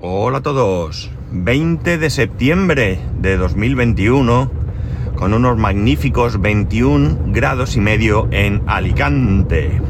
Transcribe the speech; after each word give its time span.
Hola 0.00 0.38
a 0.38 0.42
todos. 0.42 1.10
20 1.32 1.98
de 1.98 2.10
septiembre 2.10 3.00
de 3.20 3.36
2021 3.36 4.48
con 5.16 5.34
unos 5.34 5.58
magníficos 5.58 6.40
21 6.40 7.32
grados 7.32 7.74
y 7.74 7.80
medio 7.80 8.28
en 8.30 8.62
Alicante. 8.68 9.82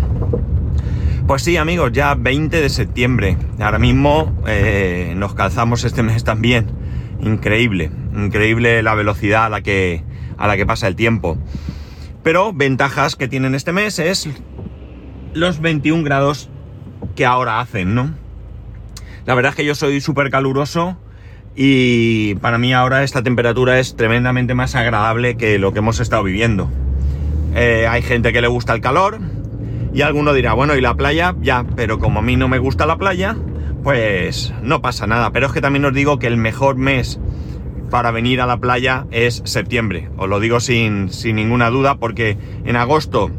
Pues 1.27 1.43
sí, 1.43 1.59
amigos, 1.59 1.93
ya 1.93 2.15
20 2.15 2.59
de 2.59 2.71
septiembre. 2.71 3.37
Ahora 3.61 3.79
mismo 3.79 4.35
eh, 4.47 5.13
nos 5.15 5.35
calzamos 5.35 5.85
este 5.85 6.03
mes 6.03 6.25
también. 6.25 6.71
Increíble, 7.21 7.91
increíble 8.17 8.83
la 8.83 8.95
velocidad 8.95 9.45
a 9.45 9.49
la 9.51 9.61
que 9.61 10.05
a 10.39 10.47
la 10.47 10.57
que 10.57 10.65
pasa 10.65 10.89
el 10.89 10.97
tiempo. 10.97 11.37
Pero 12.23 12.55
ventajas 12.55 13.15
que 13.15 13.29
tienen 13.29 13.55
este 13.55 13.73
mes 13.73 13.99
es 13.99 14.27
los 15.35 15.61
21 15.61 16.03
grados 16.03 16.49
que 17.15 17.27
ahora 17.27 17.61
hacen, 17.61 17.95
¿no? 17.95 18.28
La 19.29 19.35
verdad 19.35 19.51
es 19.51 19.57
que 19.57 19.65
yo 19.67 19.75
soy 19.75 20.01
súper 20.01 20.31
caluroso 20.31 20.97
y 21.55 22.37
para 22.37 22.57
mí 22.57 22.73
ahora 22.73 23.05
esta 23.05 23.23
temperatura 23.23 23.79
es 23.79 23.95
tremendamente 23.95 24.55
más 24.55 24.75
agradable 24.75 25.37
que 25.37 25.59
lo 25.59 25.75
que 25.75 25.81
hemos 25.81 26.01
estado 26.01 26.23
viviendo. 26.23 26.71
Eh, 27.55 27.87
hay 27.87 28.01
gente 28.01 28.33
que 28.33 28.41
le 28.41 28.49
gusta 28.49 28.73
el 28.73 28.81
calor 28.81 29.19
y 29.93 30.01
alguno 30.01 30.33
dirá, 30.33 30.55
bueno, 30.55 30.77
¿y 30.77 30.81
la 30.81 30.95
playa? 30.95 31.35
Ya, 31.43 31.67
pero 31.77 31.99
como 31.99 32.21
a 32.21 32.23
mí 32.23 32.37
no 32.37 32.49
me 32.49 32.59
gusta 32.59 32.87
la 32.87 32.97
playa, 32.97 33.37
pues 33.83 34.55
no 34.63 34.81
pasa 34.81 35.07
nada. 35.07 35.31
Pero 35.31 35.49
es 35.49 35.53
que 35.53 35.61
también 35.61 35.85
os 35.85 35.93
digo 35.93 36.19
que 36.19 36.27
el 36.27 36.39
mejor 36.39 36.77
mes 36.77 37.21
para 37.91 38.13
venir 38.13 38.41
a 38.41 38.47
la 38.47 38.57
playa 38.57 39.07
es 39.11 39.43
septiembre. 39.45 40.09
Os 40.17 40.27
lo 40.27 40.41
digo 40.41 40.59
sin, 40.59 41.13
sin 41.13 41.37
ninguna 41.37 41.69
duda 41.69 41.97
porque 41.97 42.39
en 42.65 42.77
agosto, 42.77 43.31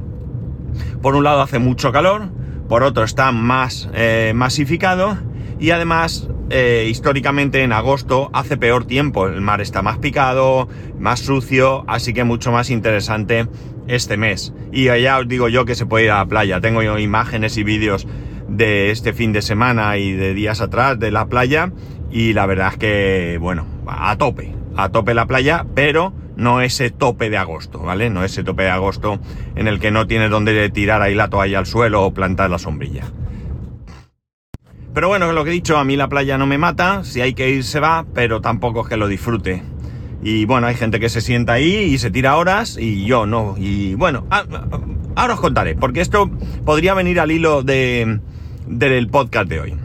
por 1.01 1.15
un 1.15 1.23
lado 1.23 1.41
hace 1.41 1.57
mucho 1.57 1.91
calor, 1.91 2.29
por 2.67 2.83
otro 2.83 3.03
está 3.03 3.31
más 3.31 3.89
eh, 3.95 4.33
masificado 4.35 5.17
y 5.59 5.71
además, 5.71 6.29
eh, 6.49 6.87
históricamente 6.89 7.63
en 7.63 7.73
agosto 7.73 8.29
hace 8.33 8.57
peor 8.57 8.85
tiempo, 8.85 9.27
el 9.27 9.41
mar 9.41 9.61
está 9.61 9.81
más 9.81 9.97
picado, 9.97 10.69
más 10.97 11.19
sucio, 11.19 11.83
así 11.87 12.13
que 12.13 12.23
mucho 12.23 12.51
más 12.51 12.69
interesante 12.69 13.47
este 13.87 14.17
mes. 14.17 14.53
Y 14.71 14.85
ya 14.85 15.19
os 15.19 15.27
digo 15.27 15.49
yo 15.49 15.65
que 15.65 15.75
se 15.75 15.85
puede 15.85 16.05
ir 16.05 16.11
a 16.11 16.19
la 16.19 16.25
playa, 16.25 16.61
tengo 16.61 16.81
yo 16.81 16.97
imágenes 16.97 17.57
y 17.57 17.63
vídeos 17.63 18.07
de 18.47 18.89
este 18.91 19.13
fin 19.13 19.33
de 19.33 19.41
semana 19.41 19.97
y 19.97 20.13
de 20.13 20.33
días 20.33 20.61
atrás 20.61 20.97
de 20.97 21.11
la 21.11 21.27
playa 21.27 21.71
y 22.11 22.33
la 22.33 22.45
verdad 22.45 22.69
es 22.73 22.77
que, 22.77 23.37
bueno, 23.39 23.65
a 23.87 24.17
tope, 24.17 24.53
a 24.75 24.89
tope 24.89 25.13
la 25.13 25.27
playa, 25.27 25.65
pero 25.75 26.13
no 26.35 26.61
ese 26.61 26.89
tope 26.89 27.29
de 27.29 27.37
agosto, 27.37 27.79
¿vale? 27.79 28.09
No 28.09 28.23
ese 28.23 28.43
tope 28.43 28.63
de 28.63 28.69
agosto 28.69 29.19
en 29.55 29.67
el 29.67 29.79
que 29.79 29.91
no 29.91 30.07
tienes 30.07 30.31
donde 30.31 30.69
tirar 30.69 31.01
ahí 31.01 31.13
la 31.13 31.29
toalla 31.29 31.59
al 31.59 31.65
suelo 31.65 32.03
o 32.03 32.13
plantar 32.13 32.49
la 32.49 32.59
sombrilla. 32.59 33.03
Pero 34.93 35.07
bueno, 35.07 35.31
lo 35.31 35.43
que 35.43 35.51
he 35.51 35.53
dicho, 35.53 35.77
a 35.77 35.83
mí 35.83 35.95
la 35.95 36.09
playa 36.09 36.37
no 36.37 36.47
me 36.47 36.57
mata, 36.57 37.03
si 37.03 37.21
hay 37.21 37.33
que 37.33 37.49
ir 37.49 37.63
se 37.63 37.79
va, 37.79 38.05
pero 38.13 38.41
tampoco 38.41 38.81
es 38.81 38.87
que 38.87 38.97
lo 38.97 39.07
disfrute. 39.07 39.63
Y 40.21 40.45
bueno, 40.45 40.67
hay 40.67 40.75
gente 40.75 40.99
que 40.99 41.09
se 41.09 41.21
sienta 41.21 41.53
ahí 41.53 41.75
y 41.75 41.97
se 41.97 42.11
tira 42.11 42.35
horas 42.37 42.77
y 42.77 43.05
yo 43.05 43.25
no. 43.25 43.55
Y 43.57 43.95
bueno, 43.95 44.25
ahora 45.15 45.35
os 45.35 45.39
contaré, 45.39 45.75
porque 45.75 46.01
esto 46.01 46.29
podría 46.65 46.93
venir 46.93 47.19
al 47.19 47.31
hilo 47.31 47.63
de, 47.63 48.19
del 48.67 49.07
podcast 49.07 49.47
de 49.47 49.59
hoy. 49.59 49.75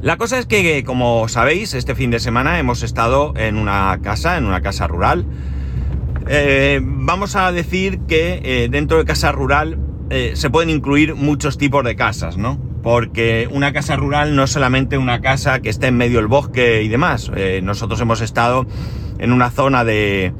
La 0.00 0.16
cosa 0.16 0.38
es 0.38 0.46
que, 0.46 0.84
como 0.84 1.26
sabéis, 1.28 1.74
este 1.74 1.96
fin 1.96 2.10
de 2.10 2.20
semana 2.20 2.58
hemos 2.60 2.84
estado 2.84 3.34
en 3.36 3.56
una 3.56 3.98
casa, 4.00 4.38
en 4.38 4.44
una 4.44 4.60
casa 4.60 4.86
rural. 4.86 5.26
Eh, 6.28 6.80
vamos 6.82 7.34
a 7.34 7.50
decir 7.50 8.00
que 8.06 8.40
eh, 8.44 8.68
dentro 8.70 8.98
de 8.98 9.04
casa 9.04 9.32
rural 9.32 9.78
eh, 10.10 10.32
se 10.34 10.50
pueden 10.50 10.70
incluir 10.70 11.16
muchos 11.16 11.58
tipos 11.58 11.84
de 11.84 11.96
casas, 11.96 12.36
¿no? 12.36 12.67
Porque 12.88 13.50
una 13.50 13.74
casa 13.74 13.96
rural 13.96 14.34
no 14.34 14.44
es 14.44 14.50
solamente 14.50 14.96
una 14.96 15.20
casa 15.20 15.60
que 15.60 15.68
esté 15.68 15.88
en 15.88 15.98
medio 15.98 16.20
del 16.20 16.26
bosque 16.26 16.80
y 16.82 16.88
demás. 16.88 17.30
Eh, 17.36 17.60
nosotros 17.62 18.00
hemos 18.00 18.22
estado 18.22 18.66
en 19.18 19.30
una 19.34 19.50
zona 19.50 19.84
de, 19.84 20.32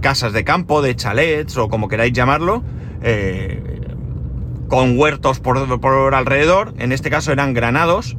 casas 0.00 0.32
de 0.32 0.42
campo, 0.42 0.82
de 0.82 0.96
chalets 0.96 1.56
o 1.58 1.68
como 1.68 1.86
queráis 1.86 2.14
llamarlo, 2.14 2.64
eh, 3.00 3.80
con 4.66 4.98
huertos 4.98 5.38
por, 5.38 5.78
por, 5.78 6.16
alrededor. 6.16 6.74
En 6.78 6.90
este 6.90 7.10
caso 7.10 7.30
eran 7.30 7.54
granados. 7.54 8.16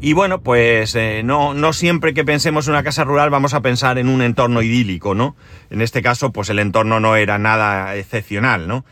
Y 0.00 0.14
bueno, 0.14 0.40
pues 0.40 0.94
eh, 0.94 1.20
no, 1.22 1.52
no 1.52 1.74
siempre 1.74 2.14
que 2.14 2.24
pensemos 2.24 2.66
en 2.66 2.72
una 2.72 2.82
casa 2.82 3.04
rural 3.04 3.28
vamos 3.28 3.52
a 3.52 3.60
pensar 3.60 3.98
en 3.98 4.08
un 4.08 4.22
entorno 4.22 4.62
idílico, 4.62 5.14
¿no? 5.14 5.36
En 5.68 5.82
este 5.82 6.00
caso, 6.00 6.32
pues 6.32 6.48
el 6.48 6.60
entorno 6.60 6.98
no 6.98 7.14
era 7.14 7.36
nada 7.36 7.94
excepcional, 7.94 8.68
¿no? 8.68 8.86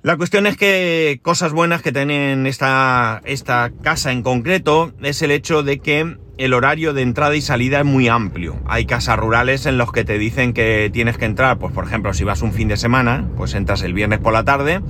La 0.00 0.16
cuestión 0.16 0.46
es 0.46 0.56
que 0.56 1.18
cosas 1.22 1.52
buenas 1.52 1.82
que 1.82 1.90
tienen 1.90 2.46
esta, 2.46 3.20
esta 3.24 3.72
casa 3.82 4.12
en 4.12 4.22
concreto 4.22 4.92
es 5.02 5.22
el 5.22 5.32
hecho 5.32 5.64
de 5.64 5.80
que 5.80 6.16
el 6.38 6.54
horario 6.54 6.94
de 6.94 7.02
entrada 7.02 7.34
y 7.34 7.40
salida 7.40 7.80
es 7.80 7.84
muy 7.84 8.06
amplio. 8.06 8.60
Hay 8.66 8.86
casas 8.86 9.18
rurales 9.18 9.66
en 9.66 9.76
los 9.76 9.90
que 9.90 10.04
te 10.04 10.16
dicen 10.16 10.52
que 10.52 10.88
tienes 10.92 11.18
que 11.18 11.24
entrar, 11.24 11.58
pues 11.58 11.72
por 11.74 11.84
ejemplo, 11.84 12.14
si 12.14 12.22
vas 12.22 12.42
un 12.42 12.52
fin 12.52 12.68
de 12.68 12.76
semana, 12.76 13.28
pues 13.36 13.54
entras 13.54 13.82
el 13.82 13.92
viernes 13.92 14.20
por 14.20 14.32
la 14.32 14.44
tarde 14.44 14.82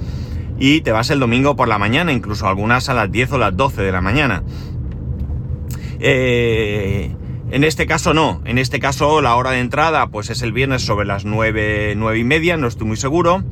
y 0.58 0.82
te 0.82 0.92
vas 0.92 1.08
el 1.08 1.20
domingo 1.20 1.56
por 1.56 1.68
la 1.68 1.78
mañana, 1.78 2.12
incluso 2.12 2.46
algunas 2.46 2.90
a 2.90 2.94
las 2.94 3.10
10 3.10 3.32
o 3.32 3.38
las 3.38 3.56
12 3.56 3.80
de 3.80 3.92
la 3.92 4.02
mañana. 4.02 4.42
Eh, 6.00 7.16
en 7.50 7.64
este 7.64 7.86
caso 7.86 8.12
no, 8.12 8.42
en 8.44 8.58
este 8.58 8.78
caso 8.78 9.22
la 9.22 9.36
hora 9.36 9.52
de 9.52 9.60
entrada 9.60 10.08
pues 10.08 10.28
es 10.28 10.42
el 10.42 10.52
viernes 10.52 10.82
sobre 10.82 11.06
las 11.06 11.24
9, 11.24 11.94
9 11.96 12.18
y 12.18 12.24
media, 12.24 12.58
no 12.58 12.68
estoy 12.68 12.86
muy 12.86 12.98
seguro 12.98 13.42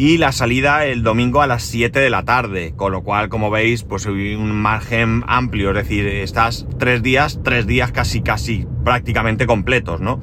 y 0.00 0.16
la 0.16 0.32
salida 0.32 0.86
el 0.86 1.02
domingo 1.02 1.42
a 1.42 1.46
las 1.46 1.62
7 1.62 2.00
de 2.00 2.08
la 2.08 2.24
tarde, 2.24 2.72
con 2.74 2.90
lo 2.90 3.02
cual, 3.02 3.28
como 3.28 3.50
veis, 3.50 3.82
pues 3.82 4.06
hay 4.06 4.34
un 4.34 4.50
margen 4.50 5.22
amplio, 5.26 5.72
es 5.72 5.76
decir, 5.76 6.06
estás 6.06 6.66
tres 6.78 7.02
días, 7.02 7.40
tres 7.44 7.66
días 7.66 7.92
casi, 7.92 8.22
casi 8.22 8.66
prácticamente 8.82 9.46
completos, 9.46 10.00
¿no? 10.00 10.18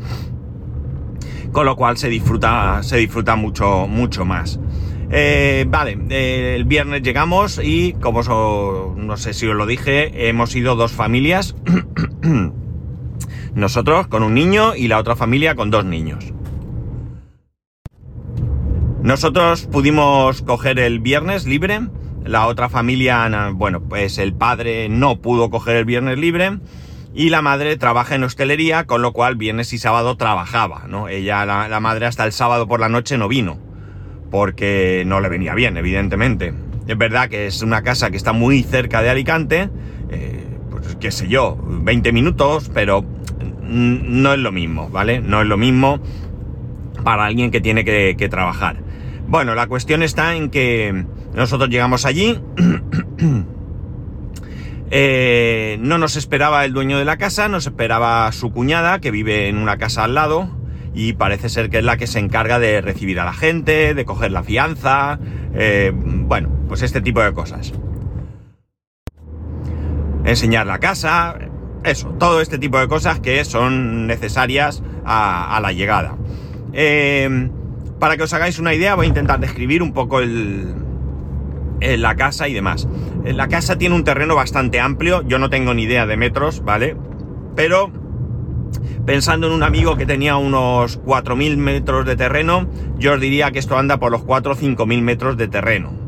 Con 1.52 1.68
lo 1.68 1.76
cual 1.76 1.96
se 1.98 2.10
disfruta, 2.10 2.82
se 2.82 2.98
disfruta 2.98 3.36
mucho, 3.36 3.86
mucho 3.88 4.26
más. 4.26 4.60
Eh, 5.12 5.68
vale, 5.70 6.00
eh, 6.10 6.56
el 6.56 6.66
viernes 6.66 7.04
llegamos 7.04 7.62
y, 7.64 7.94
como 8.02 8.24
no 8.98 9.18
sé 9.18 9.36
si 9.36 9.46
os 9.46 9.56
lo 9.56 9.68
dije, 9.68 10.28
hemos 10.28 10.56
ido 10.56 10.76
dos 10.76 10.92
familias. 10.92 11.56
Nosotros 13.54 14.08
con 14.08 14.24
un 14.24 14.34
niño 14.34 14.76
y 14.76 14.88
la 14.88 14.98
otra 14.98 15.16
familia 15.16 15.54
con 15.54 15.70
dos 15.70 15.86
niños. 15.86 16.34
Nosotros 19.08 19.70
pudimos 19.72 20.42
coger 20.42 20.80
el 20.80 21.00
viernes 21.00 21.46
libre, 21.46 21.80
la 22.26 22.46
otra 22.46 22.68
familia, 22.68 23.50
bueno, 23.54 23.80
pues 23.80 24.18
el 24.18 24.34
padre 24.34 24.90
no 24.90 25.22
pudo 25.22 25.50
coger 25.50 25.78
el 25.78 25.86
viernes 25.86 26.18
libre 26.18 26.60
y 27.16 27.30
la 27.30 27.42
madre 27.42 27.78
trabaja 27.78 28.16
en 28.16 28.26
hostelería, 28.26 28.86
con 28.86 29.02
lo 29.02 29.14
cual 29.14 29.38
viernes 29.38 29.72
y 29.72 29.78
sábado 29.78 30.18
trabajaba, 30.18 30.88
¿no? 30.90 31.08
Ella, 31.08 31.46
la, 31.46 31.80
madre 31.80 32.06
hasta 32.06 32.26
el 32.26 32.34
sábado 32.34 32.68
por 32.68 32.82
la 32.82 32.90
noche 32.90 33.18
no 33.18 33.30
vino, 33.30 33.58
porque 34.30 35.04
no 35.08 35.22
le 35.22 35.30
venía 35.30 35.56
bien, 35.56 35.78
evidentemente. 35.78 36.54
Es 36.86 36.98
verdad 36.98 37.30
que 37.30 37.48
es 37.48 37.62
una 37.62 37.84
casa 37.84 38.12
que 38.12 38.18
está 38.18 38.34
muy 38.34 38.62
cerca 38.62 39.02
de 39.02 39.10
Alicante, 39.10 39.70
eh, 40.10 40.46
pues 40.70 40.98
qué 41.00 41.12
sé 41.12 41.30
yo, 41.30 41.58
20 41.66 42.12
minutos, 42.12 42.70
pero 42.74 43.06
no 43.64 44.34
es 44.34 44.40
lo 44.40 44.52
mismo, 44.52 44.90
¿vale? 44.90 45.22
No 45.22 45.42
es 45.42 45.48
lo 45.48 45.56
mismo 45.56 46.02
para 47.06 47.24
alguien 47.24 47.52
que 47.52 47.62
tiene 47.62 47.86
que 47.86 48.28
trabajar. 48.30 48.86
Bueno, 49.28 49.56
la 49.56 49.68
cuestión 49.68 50.04
está 50.04 50.36
en 50.36 50.50
que 50.50 51.06
nosotros 51.34 51.70
llegamos 51.70 52.06
allí. 52.06 52.40
Eh, 54.90 55.76
no 55.82 55.98
nos 55.98 56.16
esperaba 56.16 56.64
el 56.64 56.72
dueño 56.72 56.98
de 56.98 57.04
la 57.04 57.18
casa, 57.18 57.50
nos 57.50 57.68
esperaba 57.68 58.32
su 58.32 58.54
cuñada, 58.54 59.02
que 59.02 59.12
vive 59.12 59.50
en 59.50 59.58
una 59.58 59.78
casa 59.78 60.06
al 60.06 60.14
lado, 60.14 60.50
y 60.94 61.12
parece 61.12 61.50
ser 61.50 61.70
que 61.70 61.80
es 61.80 61.84
la 61.84 61.98
que 61.98 62.08
se 62.08 62.20
encarga 62.20 62.58
de 62.58 62.80
recibir 62.80 63.20
a 63.20 63.26
la 63.26 63.34
gente, 63.34 63.94
de 63.94 64.06
coger 64.06 64.32
la 64.32 64.44
fianza, 64.44 65.20
eh, 65.54 65.92
bueno, 65.94 66.50
pues 66.70 66.84
este 66.84 67.02
tipo 67.02 67.22
de 67.22 67.34
cosas. 67.34 67.74
Enseñar 70.24 70.66
la 70.68 70.80
casa, 70.80 71.38
eso, 71.84 72.08
todo 72.18 72.40
este 72.40 72.58
tipo 72.58 72.80
de 72.80 72.88
cosas 72.88 73.20
que 73.20 73.44
son 73.44 74.08
necesarias 74.08 74.84
a, 75.04 75.60
la 75.62 75.74
llegada. 75.74 76.16
Eh, 76.72 77.50
para 78.00 78.18
que 78.18 78.24
os 78.24 78.34
hagáis 78.34 78.60
una 78.60 78.74
idea, 78.74 78.96
voy 78.96 79.06
a 79.06 79.10
intentar 79.10 79.40
describir 79.40 79.82
un 79.82 79.94
poco 79.94 80.20
el, 80.20 80.76
la 81.80 82.16
casa 82.16 82.48
y 82.48 82.54
demás. 82.54 82.88
La 83.24 83.48
casa 83.48 83.78
tiene 83.78 83.96
un 83.96 84.04
terreno 84.04 84.36
bastante 84.36 84.80
amplio, 84.80 85.24
yo 85.28 85.40
no 85.40 85.50
tengo 85.50 85.74
ni 85.74 85.84
idea 85.84 86.06
de 86.06 86.18
metros, 86.18 86.64
¿vale? 86.64 86.96
Pero 87.56 87.92
pensando 89.06 89.48
en 89.48 89.54
un 89.54 89.64
amigo 89.64 89.98
que 89.98 90.06
tenía 90.06 90.38
unos 90.38 91.02
4.000 91.02 91.58
metros 91.58 92.06
de 92.06 92.16
terreno, 92.16 92.68
yo 92.98 93.14
os 93.14 93.22
diría 93.22 93.52
que 93.52 93.60
esto 93.60 93.78
anda 93.78 93.98
por 94.00 94.12
los 94.12 94.24
4 94.24 94.52
o 94.52 94.56
5.000 94.56 95.02
metros 95.02 95.38
de 95.38 95.48
terreno. 95.48 96.07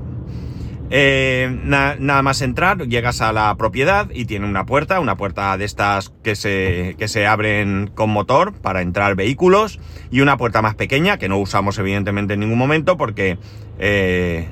Eh, 0.92 1.60
nada 1.64 2.22
más 2.24 2.42
entrar, 2.42 2.88
llegas 2.88 3.22
a 3.22 3.32
la 3.32 3.56
propiedad 3.58 4.10
y 4.12 4.26
tiene 4.26 4.48
una 4.48 4.66
puerta, 4.66 5.00
una 5.00 5.18
puerta 5.18 5.56
de 5.58 5.66
estas 5.66 6.12
que 6.24 6.36
se, 6.36 6.96
que 6.98 7.08
se 7.08 7.28
abren 7.28 7.92
con 7.94 8.10
motor 8.10 8.54
para 8.54 8.82
entrar 8.82 9.16
vehículos 9.16 9.80
y 10.10 10.22
una 10.22 10.38
puerta 10.38 10.64
más 10.64 10.76
pequeña 10.76 11.18
que 11.18 11.30
no 11.30 11.38
usamos 11.38 11.78
evidentemente 11.78 12.34
en 12.34 12.40
ningún 12.40 12.58
momento 12.58 12.98
porque 12.98 13.38
eh, 13.78 14.48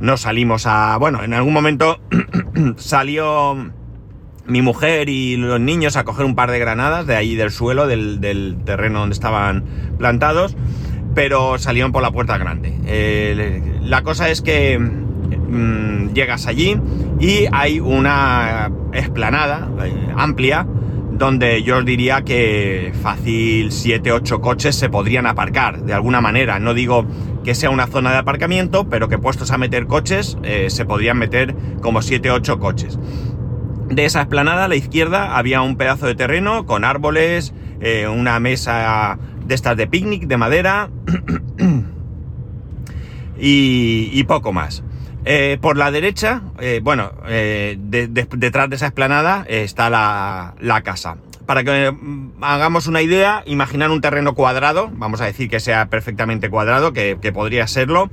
no 0.00 0.16
salimos 0.16 0.66
a... 0.66 0.96
Bueno, 0.96 1.22
en 1.22 1.32
algún 1.32 1.52
momento 1.52 2.00
salió 2.76 3.70
mi 4.46 4.62
mujer 4.62 5.08
y 5.08 5.36
los 5.36 5.60
niños 5.60 5.96
a 5.96 6.02
coger 6.02 6.26
un 6.26 6.34
par 6.34 6.50
de 6.50 6.58
granadas 6.58 7.06
de 7.06 7.14
ahí 7.14 7.36
del 7.36 7.52
suelo, 7.52 7.86
del, 7.86 8.58
terreno 8.64 9.00
donde 9.00 9.12
estaban 9.12 9.64
plantados, 9.96 10.56
pero 11.14 11.56
salieron 11.58 11.92
por 11.92 12.02
la 12.02 12.10
puerta 12.10 12.36
grande. 12.36 12.76
Eh, 12.86 13.62
la 13.82 14.02
cosa 14.02 14.28
es 14.28 14.42
que 14.42 14.80
mm, 15.50 16.12
llegas 16.12 16.46
allí 16.46 16.78
y 17.18 17.46
hay 17.52 17.80
una 17.80 18.70
explanada 18.92 19.68
eh, 19.84 19.92
amplia 20.16 20.66
donde 21.12 21.62
yo 21.62 21.78
os 21.78 21.84
diría 21.84 22.22
que 22.22 22.94
fácil 23.02 23.70
7-8 23.70 24.40
coches 24.40 24.74
se 24.74 24.88
podrían 24.88 25.26
aparcar 25.26 25.82
de 25.82 25.92
alguna 25.92 26.22
manera. 26.22 26.58
No 26.58 26.72
digo 26.72 27.04
que 27.44 27.54
sea 27.54 27.68
una 27.68 27.86
zona 27.86 28.12
de 28.12 28.16
aparcamiento, 28.16 28.88
pero 28.88 29.08
que 29.08 29.18
puestos 29.18 29.50
a 29.50 29.58
meter 29.58 29.86
coches 29.86 30.38
eh, 30.42 30.70
se 30.70 30.86
podrían 30.86 31.18
meter 31.18 31.54
como 31.82 32.00
7-8 32.00 32.58
coches. 32.58 32.98
De 33.90 34.04
esa 34.04 34.22
esplanada 34.22 34.64
a 34.64 34.68
la 34.68 34.76
izquierda 34.76 35.36
había 35.36 35.62
un 35.62 35.76
pedazo 35.76 36.06
de 36.06 36.14
terreno 36.14 36.64
con 36.64 36.84
árboles, 36.84 37.52
eh, 37.80 38.06
una 38.08 38.38
mesa 38.40 39.18
de 39.44 39.54
estas 39.54 39.76
de 39.76 39.86
picnic 39.86 40.26
de 40.26 40.36
madera 40.36 40.90
y, 43.38 44.22
poco 44.24 44.52
más. 44.52 44.84
Eh, 45.24 45.58
por 45.60 45.76
la 45.76 45.90
derecha, 45.90 46.42
eh, 46.60 46.80
bueno, 46.82 47.12
detrás 47.26 48.70
de 48.70 48.76
esa 48.76 48.86
esplanada 48.86 49.44
está 49.48 49.90
la, 49.90 50.82
casa. 50.82 51.16
Para 51.46 51.64
que 51.64 51.92
hagamos 52.40 52.86
una 52.86 53.02
idea, 53.02 53.42
imaginar 53.46 53.90
un 53.90 54.00
terreno 54.00 54.34
cuadrado, 54.34 54.90
vamos 54.92 55.20
a 55.20 55.26
decir 55.26 55.50
que 55.50 55.60
sea 55.60 55.86
perfectamente 55.90 56.48
cuadrado, 56.48 56.92
que 56.92 57.32
podría 57.34 57.66
serlo, 57.66 58.10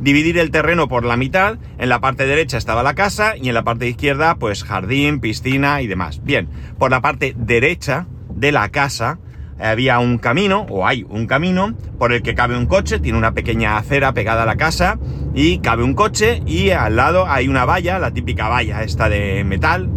dividir 0.00 0.38
el 0.38 0.50
terreno 0.50 0.88
por 0.88 1.04
la 1.04 1.16
mitad, 1.16 1.58
en 1.78 1.88
la 1.88 2.00
parte 2.00 2.26
derecha 2.26 2.56
estaba 2.56 2.82
la 2.82 2.94
casa 2.94 3.36
y 3.36 3.48
en 3.48 3.54
la 3.54 3.64
parte 3.64 3.88
izquierda 3.88 4.36
pues 4.36 4.64
jardín, 4.64 5.20
piscina 5.20 5.82
y 5.82 5.86
demás. 5.86 6.22
Bien, 6.24 6.48
por 6.78 6.90
la 6.90 7.00
parte 7.00 7.34
derecha 7.36 8.06
de 8.30 8.52
la 8.52 8.68
casa 8.68 9.18
había 9.60 9.98
un 9.98 10.18
camino, 10.18 10.66
o 10.68 10.86
hay 10.86 11.04
un 11.08 11.26
camino, 11.26 11.74
por 11.98 12.12
el 12.12 12.22
que 12.22 12.34
cabe 12.34 12.56
un 12.56 12.66
coche, 12.66 13.00
tiene 13.00 13.18
una 13.18 13.32
pequeña 13.32 13.76
acera 13.76 14.12
pegada 14.12 14.44
a 14.44 14.46
la 14.46 14.56
casa 14.56 14.98
y 15.34 15.58
cabe 15.58 15.82
un 15.82 15.94
coche 15.94 16.42
y 16.46 16.70
al 16.70 16.96
lado 16.96 17.26
hay 17.26 17.48
una 17.48 17.64
valla, 17.64 17.98
la 17.98 18.12
típica 18.12 18.48
valla 18.48 18.82
esta 18.82 19.08
de 19.08 19.44
metal, 19.44 19.88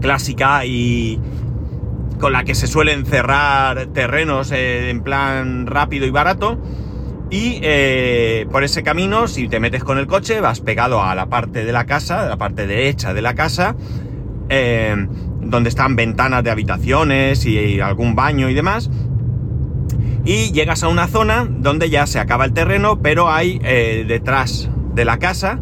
clásica 0.00 0.64
y 0.64 1.20
con 2.18 2.32
la 2.32 2.44
que 2.44 2.54
se 2.54 2.66
suelen 2.66 3.06
cerrar 3.06 3.86
terrenos 3.86 4.52
eh, 4.52 4.90
en 4.90 5.02
plan 5.02 5.66
rápido 5.66 6.06
y 6.06 6.10
barato. 6.10 6.58
Y 7.30 7.60
eh, 7.62 8.46
por 8.50 8.64
ese 8.64 8.82
camino, 8.82 9.28
si 9.28 9.48
te 9.48 9.60
metes 9.60 9.84
con 9.84 9.98
el 9.98 10.06
coche, 10.06 10.40
vas 10.40 10.60
pegado 10.60 11.02
a 11.02 11.14
la 11.14 11.26
parte 11.26 11.64
de 11.64 11.72
la 11.72 11.86
casa, 11.86 12.28
la 12.28 12.36
parte 12.36 12.66
derecha 12.66 13.14
de 13.14 13.22
la 13.22 13.34
casa, 13.34 13.76
eh, 14.48 15.06
donde 15.42 15.68
están 15.68 15.96
ventanas 15.96 16.44
de 16.44 16.50
habitaciones 16.50 17.46
y 17.46 17.80
algún 17.80 18.14
baño 18.14 18.48
y 18.48 18.54
demás. 18.54 18.90
Y 20.24 20.52
llegas 20.52 20.82
a 20.82 20.88
una 20.88 21.08
zona 21.08 21.48
donde 21.48 21.90
ya 21.90 22.06
se 22.06 22.18
acaba 22.18 22.44
el 22.44 22.52
terreno, 22.52 23.00
pero 23.00 23.30
hay 23.30 23.60
eh, 23.64 24.04
detrás 24.06 24.70
de 24.94 25.04
la 25.04 25.18
casa 25.18 25.58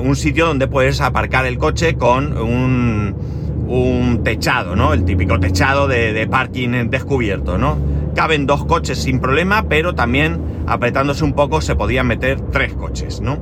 un 0.00 0.16
sitio 0.16 0.46
donde 0.46 0.66
puedes 0.66 1.00
aparcar 1.00 1.46
el 1.46 1.56
coche 1.56 1.94
con 1.94 2.36
un, 2.36 3.14
un 3.68 4.22
techado, 4.24 4.76
¿no? 4.76 4.92
El 4.92 5.04
típico 5.04 5.38
techado 5.40 5.88
de, 5.88 6.12
de 6.12 6.26
parking 6.26 6.90
descubierto, 6.90 7.58
¿no? 7.58 7.78
Caben 8.14 8.46
dos 8.46 8.64
coches 8.64 8.98
sin 8.98 9.20
problema, 9.20 9.64
pero 9.68 9.94
también 9.94 10.40
apretándose 10.66 11.24
un 11.24 11.32
poco 11.32 11.60
se 11.60 11.74
podían 11.74 12.06
meter 12.06 12.40
tres 12.50 12.74
coches, 12.74 13.20
¿no? 13.20 13.38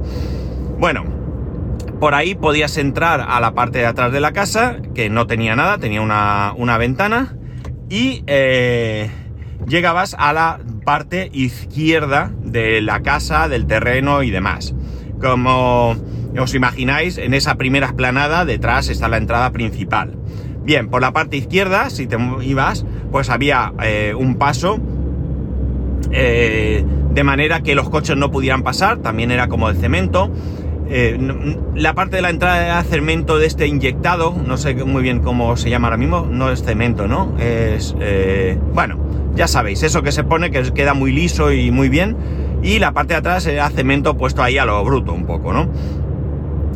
Bueno, 0.79 1.05
por 2.00 2.14
ahí 2.14 2.35
podías 2.35 2.79
entrar 2.79 3.20
a 3.20 3.38
la 3.41 3.52
parte 3.52 3.79
de 3.79 3.87
atrás 3.87 4.11
de 4.11 4.20
la 4.20 4.32
casa, 4.32 4.79
que 4.94 5.11
no 5.11 5.26
tenía 5.26 5.55
nada, 5.55 5.79
tenía 5.79 6.00
una, 6.00 6.79
ventana, 6.79 7.37
y 7.91 8.25
eh, 8.26 9.11
llegabas 9.67 10.17
a 10.19 10.32
la 10.32 10.61
parte 10.85 11.29
izquierda 11.32 12.32
de 12.43 12.81
la 12.81 13.02
casa, 13.02 13.49
del 13.49 13.67
terreno 13.67 14.23
y 14.23 14.31
demás. 14.31 14.75
Como 15.20 15.94
os 16.38 16.55
imagináis, 16.55 17.19
en 17.19 17.35
esa 17.35 17.56
primera 17.56 17.88
esplanada 17.88 18.47
detrás 18.47 18.88
está 18.88 19.08
la 19.08 19.19
entrada 19.19 19.52
principal. 19.52 20.17
Bien, 20.62 20.88
por 20.88 21.02
la 21.02 21.12
parte 21.12 21.37
izquierda, 21.37 21.91
si 21.91 22.06
te 22.06 22.17
ibas, 22.43 22.87
pues 23.12 23.29
había 23.29 23.75
eh, 23.82 24.14
un 24.17 24.37
paso 24.37 24.79
eh, 26.12 26.85
de 27.12 27.25
manera 27.25 27.61
que 27.61 27.75
los 27.75 27.91
coches 27.91 28.17
no 28.17 28.31
pudieran 28.31 28.62
pasar, 28.62 28.99
también 28.99 29.31
era 29.31 29.49
como 29.49 29.70
de 29.73 29.79
cemento. 29.79 30.31
Eh, 30.92 31.56
la 31.76 31.94
parte 31.94 32.16
de 32.16 32.22
la 32.22 32.31
entrada 32.31 32.64
era 32.64 32.82
cemento 32.82 33.38
de 33.38 33.46
este 33.46 33.69
inyectado, 33.69 34.34
no 34.44 34.56
sé 34.56 34.75
muy 34.75 35.02
bien 35.02 35.20
cómo 35.20 35.56
se 35.56 35.70
llama 35.70 35.87
ahora 35.87 35.96
mismo, 35.96 36.26
no 36.28 36.50
es 36.50 36.64
cemento, 36.64 37.06
¿no? 37.06 37.32
Es, 37.38 37.94
eh, 38.00 38.58
bueno, 38.75 38.98
ya 39.37 39.46
sabéis, 39.46 39.84
eso 39.84 40.02
que 40.02 40.10
se 40.10 40.25
pone 40.25 40.50
que 40.50 40.72
queda 40.72 40.92
muy 40.92 41.12
liso 41.12 41.52
y 41.52 41.70
muy 41.70 41.88
bien, 41.88 42.16
y 42.60 42.81
la 42.81 42.90
parte 42.92 43.14
de 43.14 43.19
atrás 43.19 43.46
era 43.46 43.70
cemento 43.70 44.16
puesto 44.16 44.42
ahí 44.42 44.58
a 44.58 44.64
lo 44.64 44.84
bruto 44.84 45.12
un 45.12 45.26
poco, 45.26 45.52
¿no? 45.52 45.70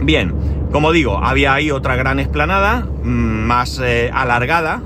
Bien, 0.00 0.32
como 0.70 0.92
digo, 0.92 1.18
había 1.18 1.52
ahí 1.52 1.72
otra 1.72 1.96
gran 1.96 2.20
esplanada, 2.20 2.86
mm, 3.02 3.08
más 3.08 3.82
alargada, 4.12 4.80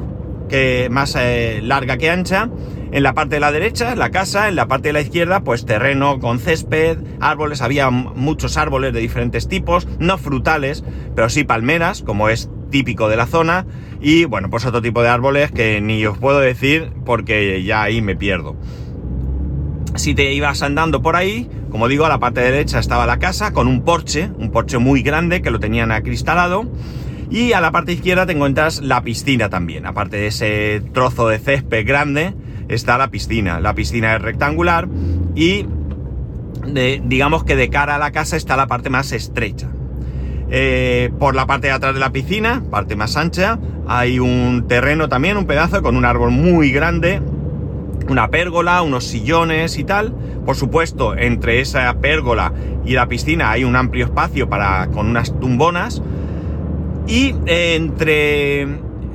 que, 0.48 0.88
más 0.90 1.19
larga 1.60 1.98
que 1.98 2.08
ancha, 2.08 2.48
en 2.90 3.02
la 3.02 3.14
parte 3.14 3.37
de 3.37 3.40
la 3.40 3.52
derecha, 3.52 3.94
la 3.94 4.11
casa, 4.11 4.49
en 4.49 4.56
la 4.56 4.67
parte 4.67 4.88
de 4.88 4.93
la 4.94 5.00
izquierda, 5.00 5.40
pues 5.40 5.67
terreno 5.67 6.19
con 6.20 6.38
césped, 6.38 6.99
árboles, 7.20 7.62
había 7.62 7.90
muchos 7.90 8.56
árboles 8.56 8.93
de 8.93 9.00
diferentes 9.00 9.49
tipos, 9.49 9.87
no 9.99 10.19
frutales, 10.19 10.85
pero 11.14 11.29
sí 11.29 11.44
palmeras, 11.44 12.02
como 12.02 12.29
es 12.29 12.49
típico 12.70 13.08
de 13.08 13.17
la 13.17 13.26
zona, 13.26 13.67
y 14.00 14.25
bueno, 14.25 14.50
pues 14.50 14.64
otro 14.67 14.82
tipo 14.82 15.02
de 15.02 15.08
árboles 15.08 15.50
que 15.50 15.81
ni 15.81 16.05
os 16.06 16.19
puedo 16.19 16.40
decir 16.40 16.93
porque 17.05 17.62
ya 17.62 17.82
ahí 17.82 18.00
me 18.00 18.17
pierdo. 18.17 18.56
Si 19.96 20.14
te 20.14 20.32
ibas 20.32 20.62
andando 20.62 21.02
por 21.02 21.17
ahí, 21.17 21.50
como 21.70 21.88
digo, 21.88 22.06
a 22.06 22.08
la 22.08 22.20
parte 22.20 22.40
derecha 22.40 22.79
estaba 22.79 23.06
la 23.06 23.19
casa 23.19 23.52
con 23.52 23.67
un 23.67 23.82
porche, 23.82 24.31
un 24.38 24.50
porche 24.50 24.79
muy 24.79 25.02
grande 25.02 25.43
que 25.43 25.50
lo 25.50 25.58
tenían 25.58 25.90
acristalado. 25.90 26.70
Y 27.31 27.52
a 27.52 27.61
la 27.61 27.73
parte 27.73 27.93
izquierda 27.93 28.25
te 28.25 28.32
encuentras 28.32 28.81
la 28.81 29.02
piscina 29.02 29.50
también, 29.50 29.85
aparte 29.85 30.17
de 30.17 30.29
ese 30.29 30.82
trozo 30.94 31.29
de 31.29 31.38
césped 31.38 31.87
grande 31.87 32.35
está 32.68 32.98
la 32.98 33.08
piscina. 33.08 33.60
La 33.60 33.74
piscina 33.74 34.14
es 34.14 34.22
rectangular 34.22 34.88
y 35.34 35.66
digamos 37.04 37.44
que 37.44 37.56
de 37.56 37.70
cara 37.70 37.94
a 37.94 37.98
la 37.98 38.12
casa 38.12 38.36
está 38.36 38.56
la 38.56 38.66
parte 38.66 38.90
más 38.90 39.12
estrecha. 39.12 39.68
Eh, 40.50 41.10
por 41.18 41.34
la 41.34 41.46
parte 41.46 41.66
de 41.66 41.74
atrás 41.74 41.94
de 41.94 42.00
la 42.00 42.10
piscina, 42.10 42.62
parte 42.70 42.96
más 42.96 43.16
ancha, 43.16 43.58
hay 43.86 44.18
un 44.18 44.66
terreno 44.66 45.08
también, 45.08 45.37
un 45.37 45.46
pedazo 45.46 45.82
con 45.82 45.96
un 45.96 46.04
árbol 46.04 46.30
muy 46.30 46.70
grande, 46.70 47.20
una 48.08 48.28
pérgola, 48.28 48.82
unos 48.82 49.04
sillones 49.04 49.78
y 49.78 49.84
tal. 49.84 50.14
Por 50.46 50.56
supuesto, 50.56 51.14
entre 51.16 51.60
esa 51.60 51.92
pérgola 52.00 52.52
y 52.84 52.94
la 52.94 53.06
piscina 53.08 53.50
hay 53.50 53.64
un 53.64 53.76
amplio 53.76 54.06
espacio 54.06 54.48
para 54.48 54.88
con 54.88 55.08
unas 55.08 55.38
tumbonas. 55.38 56.02
Y 57.06 57.34
entre 57.46 58.66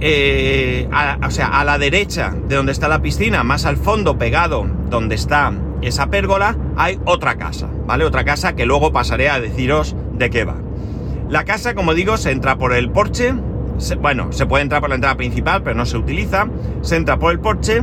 eh, 0.05 0.89
o 1.25 1.31
sea, 1.31 1.47
a 1.47 1.63
la 1.63 1.77
derecha 1.77 2.35
de 2.49 2.57
donde 2.57 2.73
está 2.73 2.89
la 2.89 3.01
piscina, 3.01 3.45
más 3.45 3.65
al 3.65 3.77
fondo, 3.77 4.17
pegado 4.17 4.67
donde 4.89 5.15
está 5.15 5.53
esa 5.81 6.07
pérgola, 6.07 6.57
hay 6.75 6.99
otra 7.05 7.37
casa, 7.37 7.69
¿vale? 7.87 8.03
Otra 8.03 8.25
casa 8.25 8.53
que 8.53 8.65
luego 8.65 8.91
pasaré 8.91 9.29
a 9.29 9.39
deciros 9.39 9.95
de 10.11 10.29
qué 10.29 10.43
va. 10.43 10.55
La 11.29 11.45
casa, 11.45 11.73
como 11.73 11.93
digo, 11.93 12.17
se 12.17 12.31
entra 12.31 12.57
por 12.57 12.73
el 12.73 12.89
porche, 12.89 13.33
bueno, 14.01 14.33
se 14.33 14.45
puede 14.45 14.63
entrar 14.63 14.81
por 14.81 14.89
la 14.89 14.95
entrada 14.95 15.15
principal, 15.15 15.63
pero 15.63 15.77
no 15.77 15.85
se 15.85 15.95
utiliza, 15.95 16.49
se 16.81 16.97
entra 16.97 17.17
por 17.17 17.31
el 17.31 17.39
porche 17.39 17.81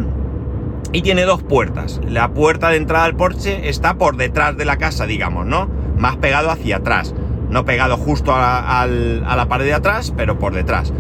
y 0.93 1.01
tiene 1.01 1.23
dos 1.23 1.43
puertas. 1.43 2.03
La 2.07 2.35
puerta 2.35 2.69
de 2.69 2.77
entrada 2.77 3.07
al 3.07 3.17
porche 3.17 3.71
está 3.71 3.95
por 3.95 4.19
detrás 4.19 4.59
de 4.59 4.67
la 4.67 4.77
casa, 4.77 5.07
digamos, 5.07 5.47
¿no? 5.47 5.71
Más 5.97 6.19
pegado 6.19 6.51
hacia 6.51 6.77
atrás, 6.77 7.15
no 7.49 7.65
pegado 7.65 7.97
justo 7.97 8.35
a 8.35 8.87
la 8.87 9.47
pared 9.49 9.65
de 9.65 9.73
atrás, 9.73 10.13
pero 10.15 10.39
por 10.39 10.53
detrás 10.53 10.93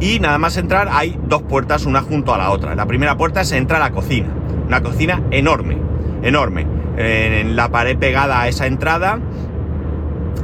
y 0.00 0.20
nada 0.20 0.38
más 0.38 0.56
entrar 0.56 0.88
hay 0.90 1.18
dos 1.26 1.42
puertas 1.42 1.86
una 1.86 2.02
junto 2.02 2.34
a 2.34 2.38
la 2.38 2.50
otra. 2.50 2.74
La 2.74 2.86
primera 2.86 3.16
puerta 3.16 3.44
se 3.44 3.56
entra 3.56 3.78
a 3.78 3.80
la 3.80 3.90
cocina, 3.90 4.28
una 4.66 4.82
cocina 4.82 5.22
enorme, 5.30 5.78
enorme. 6.22 6.66
En 6.96 7.54
la 7.54 7.70
pared 7.70 7.96
pegada 7.96 8.40
a 8.40 8.48
esa 8.48 8.66
entrada 8.66 9.20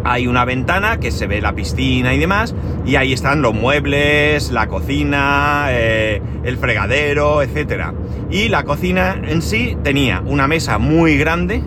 hay 0.04 0.26
una 0.26 0.44
ventana 0.44 1.00
que 1.00 1.10
se 1.10 1.26
ve 1.26 1.40
la 1.40 1.54
piscina 1.54 2.14
y 2.14 2.18
demás, 2.18 2.54
y 2.84 2.96
ahí 2.96 3.12
están 3.12 3.40
los 3.42 3.54
muebles, 3.54 4.52
la 4.52 4.68
cocina, 4.68 5.66
eh, 5.70 6.20
el 6.44 6.58
fregadero, 6.58 7.42
etc. 7.42 7.86
Y 8.30 8.48
la 8.48 8.64
cocina 8.64 9.20
en 9.26 9.40
sí 9.40 9.76
tenía 9.82 10.20
una 10.20 10.46
mesa 10.46 10.78
muy 10.78 11.16
grande, 11.16 11.62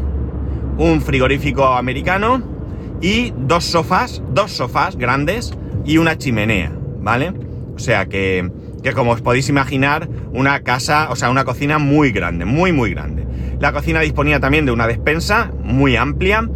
un 0.77 1.01
frigorífico 1.01 1.65
americano 1.65 2.43
y 3.01 3.33
dos 3.35 3.65
sofás, 3.65 4.21
dos 4.33 4.51
sofás 4.51 4.95
grandes 4.95 5.53
y 5.83 5.97
una 5.97 6.17
chimenea, 6.17 6.71
¿vale? 7.01 7.46
O 7.77 7.79
sea 7.79 8.07
que, 8.07 8.49
que 8.81 8.91
como 8.93 9.11
os 9.11 9.21
podéis 9.21 9.49
imaginar, 9.49 10.09
una 10.33 10.61
casa, 10.61 11.09
o 11.11 11.15
sea, 11.15 11.29
una 11.29 11.45
cocina 11.45 11.77
muy 11.77 12.11
grande, 12.11 12.43
muy, 12.43 12.71
muy 12.71 12.89
grande. 12.89 13.27
La 13.59 13.71
cocina 13.71 13.99
disponía 13.99 14.39
también 14.39 14.65
de 14.65 14.71
una 14.71 14.87
despensa 14.87 15.51
muy 15.63 15.95
amplia 15.95 16.49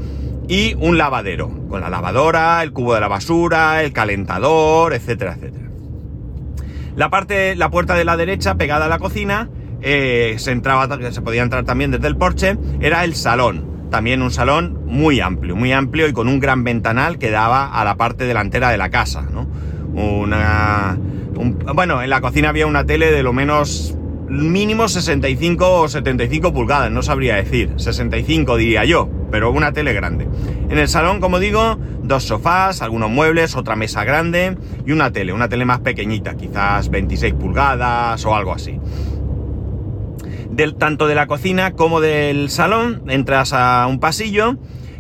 y 0.48 0.74
un 0.80 0.98
lavadero, 0.98 1.48
con 1.70 1.82
la 1.82 1.92
lavadora, 1.92 2.64
el 2.64 2.74
cubo 2.74 2.96
de 2.96 3.02
la 3.02 3.08
basura, 3.08 3.84
el 3.84 3.94
calentador, 3.94 4.96
etcétera, 4.96 5.36
etcétera. 5.36 5.70
La 6.96 7.12
parte, 7.12 7.56
la 7.56 7.70
puerta 7.70 7.94
de 7.94 8.04
la 8.04 8.18
derecha, 8.18 8.56
pegada 8.56 8.86
a 8.86 8.90
la 8.90 8.98
cocina, 8.98 9.48
eh, 9.84 10.38
se 10.40 10.52
entraba, 10.52 10.90
se 11.12 11.22
podía 11.22 11.44
entrar 11.44 11.66
también 11.66 11.92
desde 11.92 12.08
el 12.08 12.18
porche, 12.18 12.58
era 12.80 13.04
el 13.04 13.14
salón. 13.14 13.70
También 13.92 14.24
un 14.24 14.32
salón 14.32 14.80
muy 14.88 15.20
amplio, 15.20 15.56
muy 15.56 15.72
amplio 15.72 16.08
y 16.08 16.14
con 16.14 16.28
un 16.28 16.40
gran 16.40 16.64
ventanal 16.64 17.20
que 17.20 17.30
daba 17.30 17.68
a 17.68 17.86
la 17.86 17.96
parte 17.96 18.26
delantera 18.26 18.72
de 18.72 18.80
la 18.80 18.90
casa, 18.90 19.22
¿no? 19.22 19.48
Una, 19.94 20.98
bueno, 21.74 22.02
en 22.02 22.10
la 22.10 22.22
cocina 22.22 22.50
había 22.50 22.68
una 22.68 22.86
tele 22.86 23.12
de 23.12 23.24
lo 23.24 23.34
menos 23.34 23.96
mínimo 24.32 24.88
65 24.88 25.82
o 25.82 25.88
75 25.90 26.54
pulgadas, 26.54 26.90
no 26.90 27.02
sabría 27.02 27.36
decir, 27.36 27.74
65 27.76 28.56
diría 28.56 28.86
yo, 28.86 29.10
pero 29.30 29.52
una 29.52 29.74
tele 29.74 29.94
grande. 29.94 30.28
En 30.70 30.78
el 30.78 30.88
salón, 30.88 31.20
como 31.20 31.40
digo, 31.40 31.78
dos 32.02 32.24
sofás, 32.24 32.82
algunos 32.82 33.10
muebles, 33.10 33.56
otra 33.56 33.76
mesa 33.76 34.06
grande 34.06 34.58
y 34.86 34.94
una 34.94 35.12
tele, 35.12 35.34
una 35.34 35.50
tele 35.50 35.66
más 35.66 35.82
pequeñita, 35.82 36.36
quizás 36.36 36.90
26 36.90 37.34
pulgadas 37.34 38.24
o 38.26 38.36
algo 38.36 38.54
así. 38.54 38.80
Del, 40.50 40.76
tanto 40.76 41.08
de 41.08 41.16
la 41.16 41.28
cocina 41.28 41.72
como 41.74 42.00
del 42.00 42.50
salón, 42.50 43.04
entras 43.08 43.52
a 43.54 43.86
un 43.88 44.00
pasillo 44.00 44.58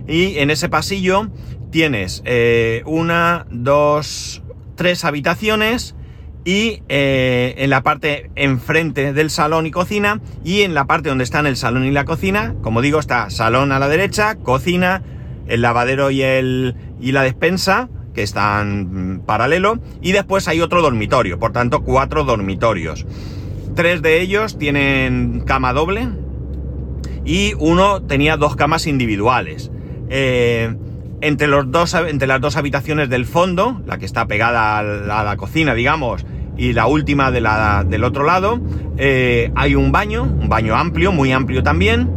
y 0.08 0.40
en 0.40 0.50
ese 0.50 0.68
pasillo 0.68 1.30
tienes 1.72 2.22
eh, 2.26 2.84
una, 2.86 3.46
dos, 3.50 4.41
tres 4.82 5.06
habitaciones 5.06 5.94
y 6.44 6.82
eh, 6.90 7.54
en 7.58 7.70
la 7.70 7.84
parte 7.84 8.32
enfrente 8.34 9.14
del 9.14 9.30
salón 9.30 9.68
y 9.68 9.72
cocina 9.72 10.22
y 10.44 10.62
en 10.62 10.74
la 10.74 10.86
parte 10.86 11.10
donde 11.10 11.24
están 11.24 11.46
el 11.46 11.56
salón 11.56 11.86
y 11.86 11.92
la 11.92 12.04
cocina, 12.04 12.56
como 12.64 12.82
digo, 12.82 13.00
está 13.00 13.30
salón 13.30 13.72
a 13.72 13.78
la 13.78 13.88
derecha, 13.88 14.38
cocina, 14.38 15.04
el 15.46 15.62
lavadero 15.62 16.10
y, 16.10 16.24
el, 16.24 16.76
y 17.00 17.12
la 17.12 17.22
despensa 17.22 17.90
que 18.16 18.24
están 18.24 19.18
mm, 19.18 19.20
paralelo 19.20 19.78
y 20.02 20.14
después 20.14 20.48
hay 20.48 20.62
otro 20.62 20.82
dormitorio, 20.82 21.38
por 21.38 21.52
tanto 21.52 21.84
cuatro 21.84 22.24
dormitorios. 22.24 23.06
Tres 23.76 24.02
de 24.02 24.20
ellos 24.20 24.58
tienen 24.58 25.44
cama 25.46 25.74
doble 25.74 26.10
y 27.24 27.54
uno 27.60 28.02
tenía 28.02 28.36
dos 28.36 28.56
camas 28.56 28.88
individuales. 28.88 29.70
Eh, 30.10 30.76
entre, 31.22 31.48
los 31.48 31.72
dos, 31.72 31.94
entre 31.94 32.28
las 32.28 32.42
dos 32.42 32.58
habitaciones 32.58 33.10
del 33.10 33.26
fondo, 33.26 33.82
la 33.86 33.98
que 33.98 34.06
está 34.06 34.28
pegada 34.28 34.80
a 34.80 34.84
la, 35.24 35.38
cocina, 35.38 35.74
digamos, 35.74 36.26
y 36.58 36.74
la 36.74 36.88
última 36.88 37.32
de 37.32 37.42
la, 37.42 37.86
del 37.88 38.04
otro 38.04 38.24
lado, 38.24 38.60
eh, 38.98 39.52
hay 39.56 39.76
un 39.76 39.92
baño, 39.92 40.24
un 40.24 40.50
baño 40.50 40.76
amplio, 40.76 41.12
muy 41.12 41.32
amplio 41.32 41.64
también. 41.64 42.10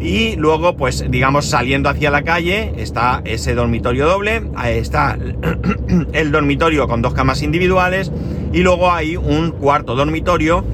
Y 0.00 0.36
luego, 0.36 0.76
pues, 0.76 1.04
digamos, 1.10 1.46
saliendo 1.46 1.88
hacia 1.88 2.10
la 2.10 2.22
calle, 2.22 2.72
está 2.76 3.20
ese 3.24 3.54
dormitorio 3.54 4.06
doble, 4.06 4.42
está 4.64 5.18
el 6.12 6.30
dormitorio 6.30 6.86
con 6.86 7.02
dos 7.02 7.14
camas 7.14 7.42
individuales, 7.42 8.12
y 8.52 8.62
luego 8.62 8.92
hay 8.92 9.16
un 9.16 9.50
cuarto 9.50 9.96
dormitorio 9.96 10.64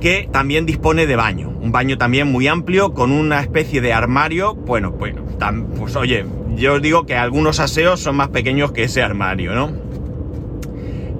que 0.00 0.28
también 0.32 0.66
dispone 0.66 1.06
de 1.06 1.14
baño. 1.14 1.50
Un 1.50 1.70
baño 1.70 1.96
también 1.96 2.30
muy 2.30 2.48
amplio, 2.48 2.92
con 2.92 3.12
una 3.12 3.40
especie 3.40 3.80
de 3.80 3.92
armario. 3.92 4.56
Bueno, 4.56 4.90
bueno, 4.90 5.22
pues 5.78 5.94
oye, 5.94 6.24
yo 6.56 6.74
os 6.74 6.82
digo 6.82 7.06
que 7.06 7.16
algunos 7.16 7.60
aseos 7.60 8.00
son 8.00 8.16
más 8.16 8.28
pequeños 8.28 8.72
que 8.72 8.84
ese 8.84 9.02
armario, 9.02 9.54
¿no? 9.54 9.70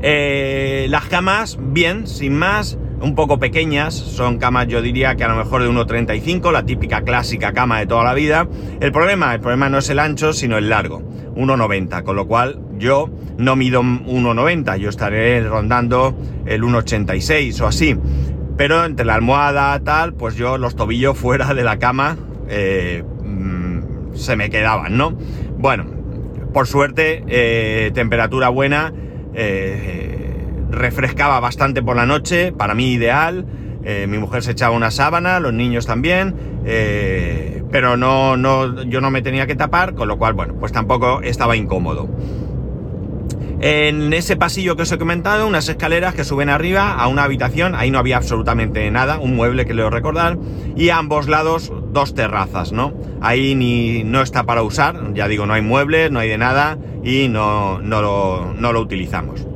Eh, 0.02 0.86
las 0.88 1.06
camas, 1.06 1.58
bien, 1.60 2.06
sin 2.06 2.34
más, 2.34 2.76
un 3.00 3.14
poco 3.14 3.38
pequeñas, 3.38 3.94
son 3.94 4.38
camas 4.38 4.68
yo 4.68 4.82
diría 4.82 5.16
que 5.16 5.24
a 5.24 5.28
lo 5.28 5.36
mejor 5.36 5.62
de 5.62 5.68
1,35, 5.68 6.52
la 6.52 6.64
típica 6.64 7.02
clásica 7.02 7.52
cama 7.52 7.80
de 7.80 7.86
toda 7.86 8.04
la 8.04 8.14
vida. 8.14 8.48
El 8.80 8.92
problema, 8.92 9.34
el 9.34 9.40
problema 9.40 9.68
no 9.68 9.78
es 9.78 9.90
el 9.90 9.98
ancho, 9.98 10.32
sino 10.32 10.58
el 10.58 10.68
largo, 10.68 11.02
1,90, 11.34 12.02
con 12.02 12.16
lo 12.16 12.26
cual 12.26 12.60
yo 12.78 13.10
no 13.38 13.56
mido 13.56 13.82
1,90, 13.82 14.76
yo 14.78 14.88
estaré 14.88 15.40
rondando 15.42 16.16
el 16.46 16.62
1,86 16.62 17.60
o 17.60 17.66
así. 17.66 17.96
Pero 18.56 18.84
entre 18.84 19.06
la 19.06 19.14
almohada 19.14 19.78
tal, 19.80 20.14
pues 20.14 20.36
yo 20.36 20.58
los 20.58 20.76
tobillos 20.76 21.16
fuera 21.16 21.54
de 21.54 21.64
la 21.64 21.78
cama 21.78 22.16
eh, 22.48 23.02
se 24.14 24.36
me 24.36 24.50
quedaban, 24.50 24.96
¿no? 24.96 25.16
Bueno, 25.58 25.84
por 26.52 26.66
suerte, 26.66 27.24
eh, 27.28 27.90
temperatura 27.94 28.48
buena, 28.50 28.92
eh, 29.34 30.36
refrescaba 30.70 31.40
bastante 31.40 31.82
por 31.82 31.96
la 31.96 32.06
noche, 32.06 32.52
para 32.52 32.74
mí 32.74 32.92
ideal. 32.92 33.46
Eh, 33.84 34.06
mi 34.08 34.18
mujer 34.18 34.42
se 34.42 34.52
echaba 34.52 34.76
una 34.76 34.90
sábana, 34.90 35.40
los 35.40 35.52
niños 35.52 35.86
también, 35.86 36.34
pero 37.72 37.96
no, 37.96 38.36
no, 38.36 38.84
yo 38.84 39.00
no 39.00 39.10
me 39.10 39.22
tenía 39.22 39.46
que 39.46 39.56
tapar, 39.56 39.94
con 39.94 40.08
lo 40.08 40.18
cual, 40.18 40.34
bueno, 40.34 40.54
pues 40.54 40.72
tampoco 40.72 41.20
estaba 41.22 41.56
incómodo. 41.56 42.08
En 43.64 44.12
ese 44.12 44.36
pasillo 44.36 44.74
que 44.74 44.82
os 44.82 44.90
he 44.90 44.98
comentado, 44.98 45.46
unas 45.46 45.68
escaleras 45.68 46.14
que 46.14 46.24
suben 46.24 46.48
arriba 46.48 46.94
a 46.94 47.06
una 47.06 47.22
habitación, 47.22 47.76
ahí 47.76 47.92
no 47.92 48.00
había 48.00 48.16
absolutamente 48.16 48.90
nada, 48.90 49.20
un 49.20 49.36
mueble 49.36 49.66
que 49.66 49.72
leo 49.72 49.88
recordar, 49.88 50.36
y 50.74 50.88
a 50.88 50.98
ambos 50.98 51.28
lados 51.28 51.72
dos 51.92 52.12
terrazas, 52.16 52.72
¿no? 52.72 52.92
Ahí 53.20 53.54
ni, 53.54 54.02
no 54.02 54.20
está 54.20 54.42
para 54.42 54.64
usar, 54.64 55.14
ya 55.14 55.28
digo, 55.28 55.46
no 55.46 55.54
hay 55.54 55.62
muebles, 55.62 56.10
no 56.10 56.18
hay 56.18 56.28
de 56.28 56.38
nada 56.38 56.76
y 57.04 57.28
no, 57.28 57.78
no, 57.78 58.02
lo, 58.02 58.52
no 58.52 58.72
lo 58.72 58.80
utilizamos. 58.80 59.46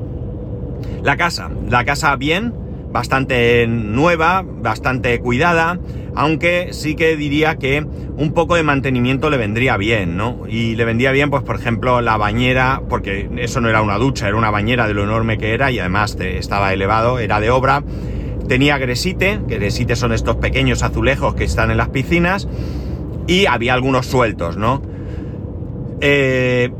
La 1.02 1.16
casa, 1.16 1.50
la 1.68 1.84
casa 1.84 2.14
bien, 2.14 2.54
bastante 2.96 3.66
nueva, 3.66 4.42
bastante 4.42 5.20
cuidada, 5.20 5.78
aunque 6.14 6.68
sí 6.72 6.94
que 6.94 7.14
diría 7.14 7.56
que 7.56 7.84
un 8.16 8.32
poco 8.32 8.54
de 8.54 8.62
mantenimiento 8.62 9.28
le 9.28 9.36
vendría 9.36 9.76
bien, 9.76 10.16
¿no? 10.16 10.44
Y 10.48 10.76
le 10.76 10.86
vendría 10.86 11.12
bien, 11.12 11.28
pues 11.28 11.42
por 11.42 11.56
ejemplo, 11.56 12.00
la 12.00 12.16
bañera, 12.16 12.80
porque 12.88 13.28
eso 13.36 13.60
no 13.60 13.68
era 13.68 13.82
una 13.82 13.98
ducha, 13.98 14.28
era 14.28 14.36
una 14.38 14.50
bañera 14.50 14.88
de 14.88 14.94
lo 14.94 15.04
enorme 15.04 15.36
que 15.36 15.52
era 15.52 15.70
y 15.70 15.78
además 15.78 16.16
estaba 16.18 16.72
elevado, 16.72 17.18
era 17.18 17.38
de 17.38 17.50
obra. 17.50 17.84
Tenía 18.48 18.78
gresite, 18.78 19.40
que 19.46 19.56
gresite 19.56 19.94
son 19.94 20.14
estos 20.14 20.36
pequeños 20.36 20.82
azulejos 20.82 21.34
que 21.34 21.44
están 21.44 21.70
en 21.70 21.76
las 21.76 21.90
piscinas, 21.90 22.48
y 23.26 23.44
había 23.44 23.74
algunos 23.74 24.06
sueltos, 24.06 24.56
¿no? 24.56 24.80
Eh, 26.00 26.70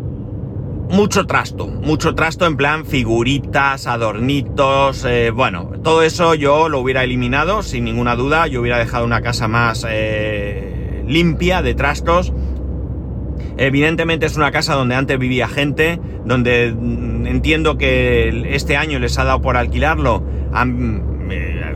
mucho 0.89 1.27
trasto, 1.27 1.67
mucho 1.67 2.15
trasto 2.15 2.47
en 2.47 2.57
plan 2.57 2.87
figuritas, 2.87 3.87
adornitos, 3.87 5.05
eh, 5.05 5.31
bueno, 5.31 5.71
todo 5.83 6.03
eso 6.03 6.35
yo 6.35 6.69
lo 6.69 6.81
hubiera 6.81 7.05
eliminado 7.05 7.63
sin 7.63 7.85
ninguna 7.85 8.17
duda, 8.17 8.47
yo 8.47 8.61
hubiera 8.61 8.79
dejado 8.79 9.05
una 9.05 9.21
casa 9.21 9.49
más 9.49 9.87
eh, 9.89 11.05
limpia 11.07 11.63
de 11.63 11.75
trastos. 11.75 12.33
Evidentemente 13.59 14.27
es 14.27 14.37
una 14.37 14.51
casa 14.51 14.75
donde 14.75 14.95
antes 14.95 15.19
vivía 15.19 15.49
gente, 15.49 15.99
donde 16.25 16.73
mm, 16.73 17.27
entiendo 17.27 17.79
que 17.79 18.55
este 18.55 18.77
año 18.77 18.99
les 18.99 19.19
ha 19.19 19.25
dado 19.25 19.41
por 19.41 19.57
alquilarlo, 19.57 20.23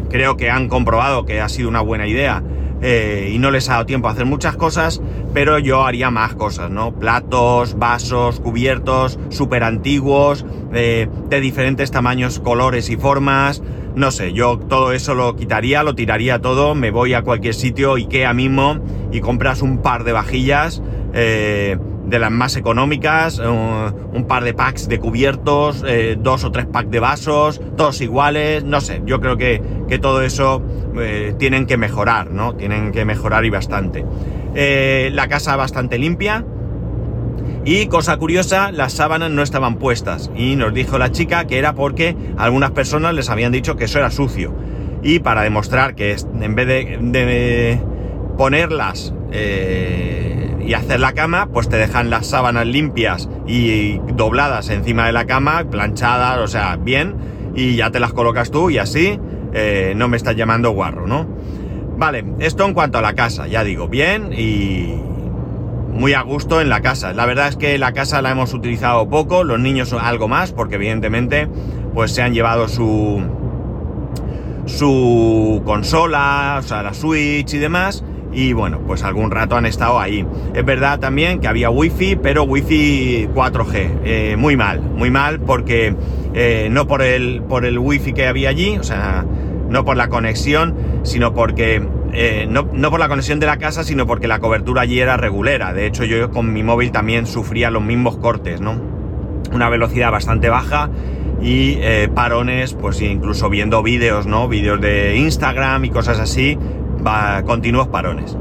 creo 0.09 0.37
que 0.37 0.50
han 0.50 0.69
comprobado 0.69 1.25
que 1.25 1.40
ha 1.40 1.49
sido 1.49 1.69
una 1.69 1.81
buena 1.81 2.07
idea 2.07 2.43
eh, 2.82 3.30
y 3.32 3.38
no 3.38 3.50
les 3.50 3.68
ha 3.68 3.72
dado 3.72 3.87
tiempo 3.87 4.08
a 4.08 4.12
hacer 4.12 4.26
muchas 4.26 4.56
cosas, 4.56 5.00
pero 5.34 5.58
yo 5.58 5.84
haría 5.84 6.10
más 6.10 6.34
cosas, 6.34 6.70
¿no? 6.70 6.92
Platos, 6.92 7.78
vasos, 7.78 8.40
cubiertos, 8.40 9.18
súper 9.28 9.64
antiguos, 9.64 10.44
de 10.70 11.40
diferentes 11.40 11.90
tamaños, 11.90 12.38
colores 12.40 12.90
y 12.90 12.96
formas. 12.96 13.62
No 13.94 14.12
sé, 14.12 14.32
yo 14.32 14.56
todo 14.58 14.92
eso 14.92 15.14
lo 15.14 15.34
quitaría, 15.34 15.82
lo 15.82 15.94
tiraría 15.94 16.40
todo, 16.40 16.75
me 16.75 16.90
voy 16.90 17.14
a 17.14 17.22
cualquier 17.22 17.54
sitio, 17.54 17.94
Ikea 17.94 18.32
mismo, 18.34 18.78
y 19.10 19.20
compras 19.20 19.62
un 19.62 19.78
par 19.78 20.04
de 20.04 20.12
vajillas. 20.12 20.80
Eh, 21.12 21.76
de 22.11 22.19
las 22.19 22.31
más 22.31 22.57
económicas, 22.57 23.38
un 23.38 24.25
par 24.26 24.45
de 24.45 24.52
packs 24.52 24.88
de 24.88 24.99
cubiertos, 24.99 25.85
eh, 25.87 26.17
dos 26.19 26.45
o 26.45 26.50
tres 26.50 26.67
packs 26.67 26.90
de 26.90 27.00
vasos, 27.00 27.61
todos 27.76 28.00
iguales, 28.00 28.64
no 28.64 28.81
sé, 28.81 29.00
yo 29.07 29.21
creo 29.21 29.37
que, 29.37 29.62
todo 30.02 30.23
eso 30.23 30.62
eh, 30.99 31.35
tienen 31.38 31.67
que 31.67 31.76
mejorar, 31.76 32.31
¿no? 32.31 32.55
Tienen 32.55 32.93
que 32.93 33.05
mejorar 33.05 33.45
y 33.45 33.50
bastante. 33.50 34.05
Eh, 34.55 35.11
la 35.12 35.29
casa 35.29 35.57
bastante 35.57 35.99
limpia. 35.99 36.45
Y 37.64 37.87
cosa 37.87 38.17
curiosa, 38.17 38.73
las 38.73 38.95
sábanas 38.95 39.31
no 39.31 39.43
estaban 39.43 39.76
puestas. 39.76 40.31
Y 40.35 40.57
nos 40.57 40.73
dijo 40.73 40.97
la 40.99 41.12
chica 41.12 41.47
que 41.47 41.59
era 41.59 41.75
porque 41.75 42.17
algunas 42.38 42.71
personas 42.71 43.14
les 43.14 43.29
habían 43.29 43.52
dicho 43.52 43.76
que 43.76 43.85
eso 43.85 43.99
era 43.99 44.11
sucio. 44.11 44.55
Y 45.02 45.19
para 45.19 45.43
demostrar 45.43 45.95
que 45.95 46.17
en 46.40 46.55
vez 46.55 46.67
de 46.67 47.81
ponerlas 48.38 49.12
y 50.70 50.74
hacer 50.74 51.00
la 51.00 51.14
cama, 51.14 51.46
pues 51.46 51.68
te 51.68 51.76
dejan 51.78 52.10
las 52.10 52.28
sábanas 52.28 52.64
limpias 52.64 53.28
y 53.44 53.98
dobladas 54.14 54.70
encima 54.70 55.04
de 55.04 55.10
la 55.10 55.26
cama, 55.26 55.64
planchadas, 55.68 56.38
o 56.38 56.46
sea, 56.46 56.76
bien, 56.76 57.16
y 57.56 57.74
ya 57.74 57.90
te 57.90 57.98
las 57.98 58.12
colocas 58.12 58.52
tú 58.52 58.70
y 58.70 58.78
así 58.78 59.18
eh, 59.52 59.94
no 59.96 60.06
me 60.06 60.16
estás 60.16 60.36
llamando 60.36 60.70
guarro, 60.70 61.08
¿no? 61.08 61.26
Vale, 61.98 62.24
esto 62.38 62.64
en 62.66 62.74
cuanto 62.74 62.98
a 62.98 63.02
la 63.02 63.14
casa, 63.14 63.48
ya 63.48 63.64
digo, 63.64 63.88
bien 63.88 64.32
y 64.32 64.94
muy 65.92 66.12
a 66.12 66.22
gusto 66.22 66.60
en 66.60 66.68
la 66.68 66.82
casa. 66.82 67.14
La 67.14 67.26
verdad 67.26 67.48
es 67.48 67.56
que 67.56 67.76
la 67.76 67.90
casa 67.90 68.22
la 68.22 68.30
hemos 68.30 68.54
utilizado 68.54 69.08
poco, 69.08 69.42
los 69.42 69.58
niños 69.58 69.92
algo 69.92 70.28
más, 70.28 70.52
porque 70.52 70.76
evidentemente 70.76 71.48
pues 71.94 72.12
se 72.12 72.22
han 72.22 72.32
llevado 72.32 72.68
su 72.68 73.20
su 74.66 75.62
consola, 75.64 76.58
o 76.60 76.62
sea, 76.62 76.84
la 76.84 76.94
Switch 76.94 77.54
y 77.54 77.58
demás, 77.58 78.04
y 78.32 78.52
bueno, 78.52 78.80
pues 78.87 79.02
algún 79.02 79.30
rato 79.30 79.56
han 79.56 79.66
estado 79.66 79.99
ahí. 79.99 80.26
Es 80.54 80.64
verdad 80.64 81.00
también 81.00 81.40
que 81.40 81.49
había 81.49 81.70
wifi, 81.70 82.16
pero 82.16 82.44
wifi 82.44 83.28
4G, 83.34 83.90
eh, 84.04 84.37
muy 84.38 84.56
mal, 84.56 84.80
muy 84.80 85.10
mal 85.10 85.40
porque 85.40 85.94
eh, 86.34 86.68
no 86.70 86.87
por 86.87 87.02
el, 87.02 87.42
por 87.42 87.64
el 87.64 87.78
wifi 87.78 88.12
que 88.12 88.26
había 88.26 88.50
allí, 88.50 88.78
o 88.78 88.84
sea, 88.84 89.25
no 89.68 89.84
por 89.84 89.96
la 89.96 90.08
conexión, 90.08 90.75
sino 91.02 91.34
porque 91.34 91.82
eh, 92.12 92.46
no, 92.49 92.68
no, 92.72 92.90
por 92.90 93.00
la 93.00 93.08
conexión 93.08 93.40
de 93.40 93.46
la 93.46 93.58
casa, 93.58 93.82
sino 93.82 94.06
porque 94.06 94.28
la 94.28 94.38
cobertura 94.38 94.82
allí 94.82 95.00
era 95.00 95.16
regulera. 95.16 95.72
De 95.72 95.87
hecho, 95.87 96.04
yo 96.04 96.30
con 96.30 96.52
mi 96.52 96.62
móvil 96.62 96.92
también 96.92 97.26
sufría 97.26 97.70
los 97.70 97.82
mismos 97.82 98.16
cortes, 98.16 98.60
¿no? 98.60 98.80
Una 99.52 99.68
velocidad 99.68 100.12
bastante 100.12 100.49
baja 100.49 100.90
y 101.42 101.78
parones, 102.14 102.75
pues 102.75 103.00
incluso 103.00 103.49
viendo 103.49 103.82
vídeos, 103.82 104.26
¿no? 104.26 104.46
Vídeos 104.46 104.80
de 104.80 105.16
Instagram 105.16 105.87
y 105.87 105.90
cosas 105.90 106.20
así, 106.20 106.58
va, 107.07 107.42
continuos 107.42 107.88
parones. 107.88 108.37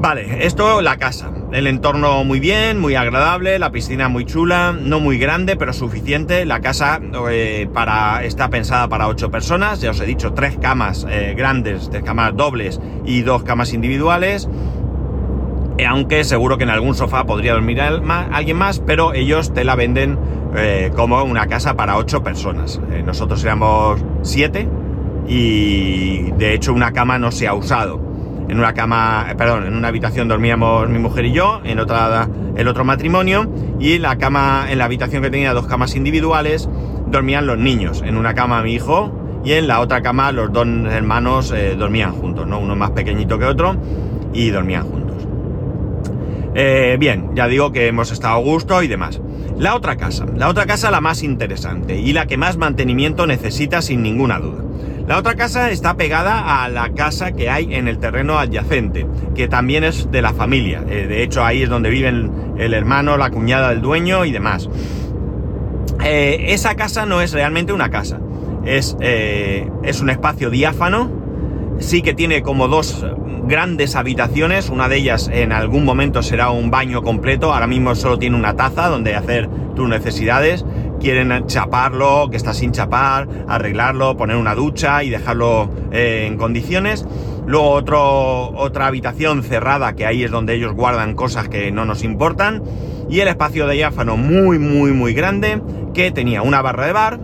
Vale, 0.00 0.46
esto 0.46 0.80
la 0.80 0.96
casa. 0.96 1.30
El 1.52 1.66
entorno 1.66 2.24
muy 2.24 2.40
bien, 2.40 2.78
muy 2.78 2.94
agradable, 2.94 3.58
la 3.58 3.70
piscina 3.70 4.08
muy 4.08 4.24
chula, 4.24 4.72
no 4.72 4.98
muy 4.98 5.18
grande, 5.18 5.56
pero 5.56 5.74
suficiente. 5.74 6.46
La 6.46 6.60
casa 6.60 6.98
eh, 7.30 7.68
para, 7.74 8.24
está 8.24 8.48
pensada 8.48 8.88
para 8.88 9.08
ocho 9.08 9.30
personas, 9.30 9.82
ya 9.82 9.90
os 9.90 10.00
he 10.00 10.06
dicho, 10.06 10.32
tres 10.32 10.56
camas 10.56 11.06
eh, 11.10 11.34
grandes, 11.36 11.90
tres 11.90 12.02
camas 12.02 12.34
dobles 12.34 12.80
y 13.04 13.20
dos 13.20 13.42
camas 13.42 13.74
individuales. 13.74 14.48
Eh, 15.76 15.84
aunque 15.84 16.24
seguro 16.24 16.56
que 16.56 16.64
en 16.64 16.70
algún 16.70 16.94
sofá 16.94 17.24
podría 17.24 17.52
dormir 17.52 17.82
alguien 17.82 18.56
más, 18.56 18.80
pero 18.80 19.12
ellos 19.12 19.52
te 19.52 19.64
la 19.64 19.76
venden 19.76 20.18
eh, 20.56 20.92
como 20.96 21.22
una 21.24 21.46
casa 21.46 21.76
para 21.76 21.98
ocho 21.98 22.22
personas. 22.22 22.80
Nosotros 23.04 23.44
éramos 23.44 24.02
siete 24.22 24.66
y 25.30 26.32
de 26.32 26.54
hecho 26.54 26.74
una 26.74 26.92
cama 26.92 27.18
no 27.18 27.30
se 27.30 27.46
ha 27.46 27.54
usado. 27.54 28.00
En 28.48 28.58
una 28.58 28.74
cama, 28.74 29.26
perdón, 29.38 29.64
en 29.64 29.74
una 29.74 29.88
habitación 29.88 30.26
dormíamos 30.26 30.88
mi 30.88 30.98
mujer 30.98 31.24
y 31.24 31.32
yo, 31.32 31.60
en 31.64 31.78
otra 31.78 32.28
el 32.56 32.66
otro 32.66 32.84
matrimonio 32.84 33.48
y 33.78 33.98
la 33.98 34.18
cama, 34.18 34.66
en 34.68 34.78
la 34.78 34.86
habitación 34.86 35.22
que 35.22 35.30
tenía 35.30 35.54
dos 35.54 35.68
camas 35.68 35.94
individuales 35.94 36.68
dormían 37.06 37.46
los 37.46 37.58
niños. 37.58 38.02
En 38.04 38.16
una 38.16 38.34
cama 38.34 38.60
mi 38.62 38.74
hijo 38.74 39.40
y 39.44 39.52
en 39.52 39.68
la 39.68 39.78
otra 39.78 40.02
cama 40.02 40.32
los 40.32 40.52
dos 40.52 40.66
hermanos 40.90 41.54
dormían 41.78 42.12
juntos, 42.12 42.48
¿no? 42.48 42.58
Uno 42.58 42.74
más 42.74 42.90
pequeñito 42.90 43.38
que 43.38 43.44
otro 43.44 43.76
y 44.34 44.50
dormían 44.50 44.82
juntos. 44.82 45.28
Eh, 46.56 46.96
bien, 46.98 47.30
ya 47.36 47.46
digo 47.46 47.70
que 47.70 47.86
hemos 47.86 48.10
estado 48.10 48.34
a 48.34 48.40
gusto 48.40 48.82
y 48.82 48.88
demás. 48.88 49.20
La 49.58 49.76
otra 49.76 49.96
casa, 49.96 50.26
la 50.36 50.48
otra 50.48 50.66
casa 50.66 50.90
la 50.90 51.00
más 51.00 51.22
interesante 51.22 52.00
y 52.00 52.12
la 52.12 52.26
que 52.26 52.36
más 52.36 52.56
mantenimiento 52.56 53.28
necesita 53.28 53.80
sin 53.80 54.02
ninguna 54.02 54.40
duda. 54.40 54.64
La 55.10 55.18
otra 55.18 55.34
casa 55.34 55.72
está 55.72 55.96
pegada 55.96 56.62
a 56.62 56.68
la 56.68 56.90
casa 56.90 57.32
que 57.32 57.50
hay 57.50 57.74
en 57.74 57.88
el 57.88 57.98
terreno 57.98 58.38
adyacente, 58.38 59.08
que 59.34 59.48
también 59.48 59.82
es 59.82 60.08
de 60.12 60.22
la 60.22 60.32
familia. 60.32 60.84
Eh, 60.88 61.08
de 61.08 61.24
hecho, 61.24 61.44
ahí 61.44 61.64
es 61.64 61.68
donde 61.68 61.90
viven 61.90 62.54
el 62.58 62.74
hermano, 62.74 63.16
la 63.16 63.28
cuñada 63.30 63.70
del 63.70 63.80
dueño 63.80 64.24
y 64.24 64.30
demás. 64.30 64.68
Eh, 66.04 66.44
esa 66.50 66.76
casa 66.76 67.06
no 67.06 67.22
es 67.22 67.32
realmente 67.32 67.72
una 67.72 67.90
casa, 67.90 68.20
es, 68.64 68.96
es 69.00 70.00
un 70.00 70.10
espacio 70.10 70.48
diáfano, 70.48 71.10
sí 71.80 72.02
que 72.02 72.14
tiene 72.14 72.42
como 72.42 72.68
dos 72.68 73.04
grandes 73.48 73.96
habitaciones, 73.96 74.70
una 74.70 74.88
de 74.88 74.98
ellas 74.98 75.28
en 75.32 75.50
algún 75.50 75.84
momento 75.84 76.22
será 76.22 76.50
un 76.50 76.70
baño 76.70 77.02
completo, 77.02 77.52
ahora 77.52 77.66
mismo 77.66 77.96
solo 77.96 78.16
tiene 78.16 78.36
una 78.36 78.54
taza 78.54 78.86
donde 78.86 79.16
hacer 79.16 79.50
tus 79.74 79.88
necesidades, 79.88 80.64
quieren 81.00 81.46
chaparlo, 81.46 82.28
que 82.30 82.36
está 82.36 82.54
sin 82.54 82.72
chapar, 82.72 83.28
arreglarlo, 83.48 84.16
poner 84.16 84.36
una 84.36 84.54
ducha 84.54 85.02
y 85.02 85.10
dejarlo 85.10 85.70
eh, 85.90 86.26
en 86.28 86.36
condiciones. 86.36 87.06
Luego 87.46 87.70
otro, 87.70 88.50
otra 88.50 88.86
habitación 88.86 89.42
cerrada, 89.42 89.94
que 89.94 90.06
ahí 90.06 90.22
es 90.22 90.30
donde 90.30 90.54
ellos 90.54 90.74
guardan 90.74 91.14
cosas 91.14 91.48
que 91.48 91.72
no 91.72 91.84
nos 91.84 92.04
importan. 92.04 92.62
Y 93.08 93.20
el 93.20 93.28
espacio 93.28 93.66
de 93.66 93.74
diáfano 93.74 94.16
muy, 94.16 94.58
muy, 94.58 94.92
muy 94.92 95.14
grande, 95.14 95.60
que 95.94 96.12
tenía 96.12 96.42
una 96.42 96.62
barra 96.62 96.86
de 96.86 96.92
bar, 96.92 97.20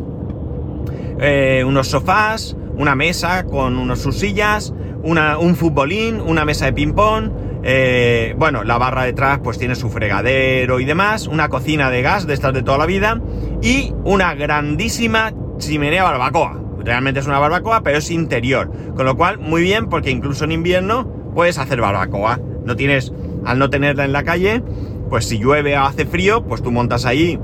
eh, 1.20 1.62
unos 1.64 1.88
sofás, 1.88 2.56
una 2.76 2.96
mesa 2.96 3.44
con 3.44 3.78
unos 3.78 4.00
sus 4.00 4.18
sillas, 4.18 4.74
un 5.04 5.54
futbolín, 5.54 6.20
una 6.20 6.44
mesa 6.44 6.66
de 6.66 6.72
ping-pong, 6.72 7.30
eh, 7.68 8.36
bueno, 8.38 8.62
la 8.62 8.78
barra 8.78 9.02
detrás 9.02 9.40
pues 9.42 9.58
tiene 9.58 9.74
su 9.74 9.90
fregadero 9.90 10.78
y 10.78 10.84
demás, 10.84 11.26
una 11.26 11.48
cocina 11.48 11.90
de 11.90 12.00
gas 12.00 12.24
de 12.24 12.32
estas 12.32 12.54
de 12.54 12.62
toda 12.62 12.78
la 12.78 12.86
vida 12.86 13.20
y 13.60 13.92
una 14.04 14.36
grandísima 14.36 15.32
chimenea 15.58 16.04
barbacoa. 16.04 16.60
Realmente 16.84 17.18
es 17.18 17.26
una 17.26 17.40
barbacoa, 17.40 17.82
pero 17.82 17.98
es 17.98 18.12
interior. 18.12 18.70
Con 18.94 19.04
lo 19.04 19.16
cual, 19.16 19.38
muy 19.38 19.62
bien, 19.62 19.88
porque 19.88 20.12
incluso 20.12 20.44
en 20.44 20.52
invierno 20.52 21.08
puedes 21.34 21.58
hacer 21.58 21.80
barbacoa. 21.80 22.38
No 22.64 22.76
tienes, 22.76 23.12
al 23.44 23.58
no 23.58 23.68
tenerla 23.68 24.04
en 24.04 24.12
la 24.12 24.22
calle, 24.22 24.62
pues 25.10 25.24
si 25.24 25.40
llueve 25.40 25.76
o 25.76 25.80
hace 25.80 26.06
frío, 26.06 26.44
pues 26.44 26.62
tú 26.62 26.70
montas 26.70 27.04
ahí 27.04 27.36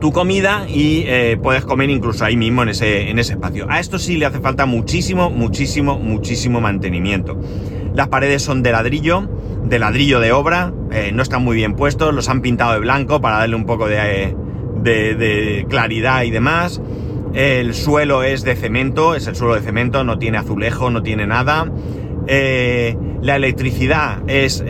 tu 0.00 0.12
comida 0.12 0.66
y 0.68 1.04
eh, 1.06 1.38
puedes 1.40 1.64
comer 1.64 1.90
incluso 1.90 2.24
ahí 2.24 2.36
mismo 2.36 2.62
en 2.62 2.70
ese, 2.70 3.10
en 3.10 3.18
ese 3.18 3.34
espacio. 3.34 3.66
A 3.68 3.78
esto 3.80 3.98
sí 3.98 4.16
le 4.16 4.26
hace 4.26 4.40
falta 4.40 4.66
muchísimo, 4.66 5.30
muchísimo, 5.30 5.98
muchísimo 5.98 6.60
mantenimiento. 6.60 7.38
Las 7.94 8.08
paredes 8.08 8.42
son 8.42 8.62
de 8.62 8.72
ladrillo, 8.72 9.28
de 9.64 9.78
ladrillo 9.78 10.20
de 10.20 10.32
obra, 10.32 10.72
eh, 10.90 11.10
no 11.12 11.22
están 11.22 11.44
muy 11.44 11.56
bien 11.56 11.74
puestos, 11.74 12.14
los 12.14 12.28
han 12.28 12.40
pintado 12.40 12.72
de 12.72 12.80
blanco 12.80 13.20
para 13.20 13.38
darle 13.38 13.56
un 13.56 13.66
poco 13.66 13.88
de, 13.88 14.34
de, 14.82 15.66
claridad 15.68 16.22
y 16.22 16.30
demás. 16.30 16.80
El 17.34 17.74
suelo 17.74 18.22
es 18.22 18.42
de 18.42 18.56
cemento, 18.56 19.14
es 19.14 19.26
el 19.26 19.36
suelo 19.36 19.54
de 19.54 19.60
cemento, 19.60 20.02
no 20.02 20.18
tiene 20.18 20.38
azulejo, 20.38 20.90
no 20.90 21.02
tiene 21.02 21.26
nada. 21.26 21.70
Eh, 22.26 22.96
la 23.22 23.36
electricidad 23.36 24.18
es 24.28 24.64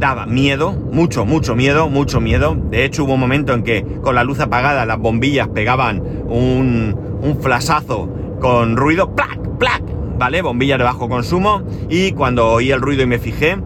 daba 0.00 0.26
miedo, 0.26 0.72
mucho, 0.72 1.24
mucho 1.24 1.54
miedo, 1.54 1.88
mucho 1.88 2.20
miedo. 2.20 2.56
De 2.70 2.84
hecho, 2.84 3.04
hubo 3.04 3.14
un 3.14 3.20
momento 3.20 3.52
en 3.52 3.62
que 3.62 3.84
con 4.02 4.14
la 4.14 4.24
luz 4.24 4.40
apagada 4.40 4.86
las 4.86 4.98
bombillas 4.98 5.48
pegaban 5.48 6.02
un, 6.26 6.96
un 7.22 7.40
flasazo 7.40 8.08
con 8.40 8.76
ruido, 8.76 9.14
¡plac! 9.14 9.38
¡plac! 9.58 9.82
¿Vale? 10.18 10.42
Bombillas 10.42 10.78
de 10.78 10.84
bajo 10.84 11.08
consumo. 11.08 11.62
Y 11.88 12.12
cuando 12.12 12.50
oí 12.50 12.72
el 12.72 12.80
ruido 12.80 13.02
y 13.02 13.06
me 13.06 13.18
fijé, 13.18 13.58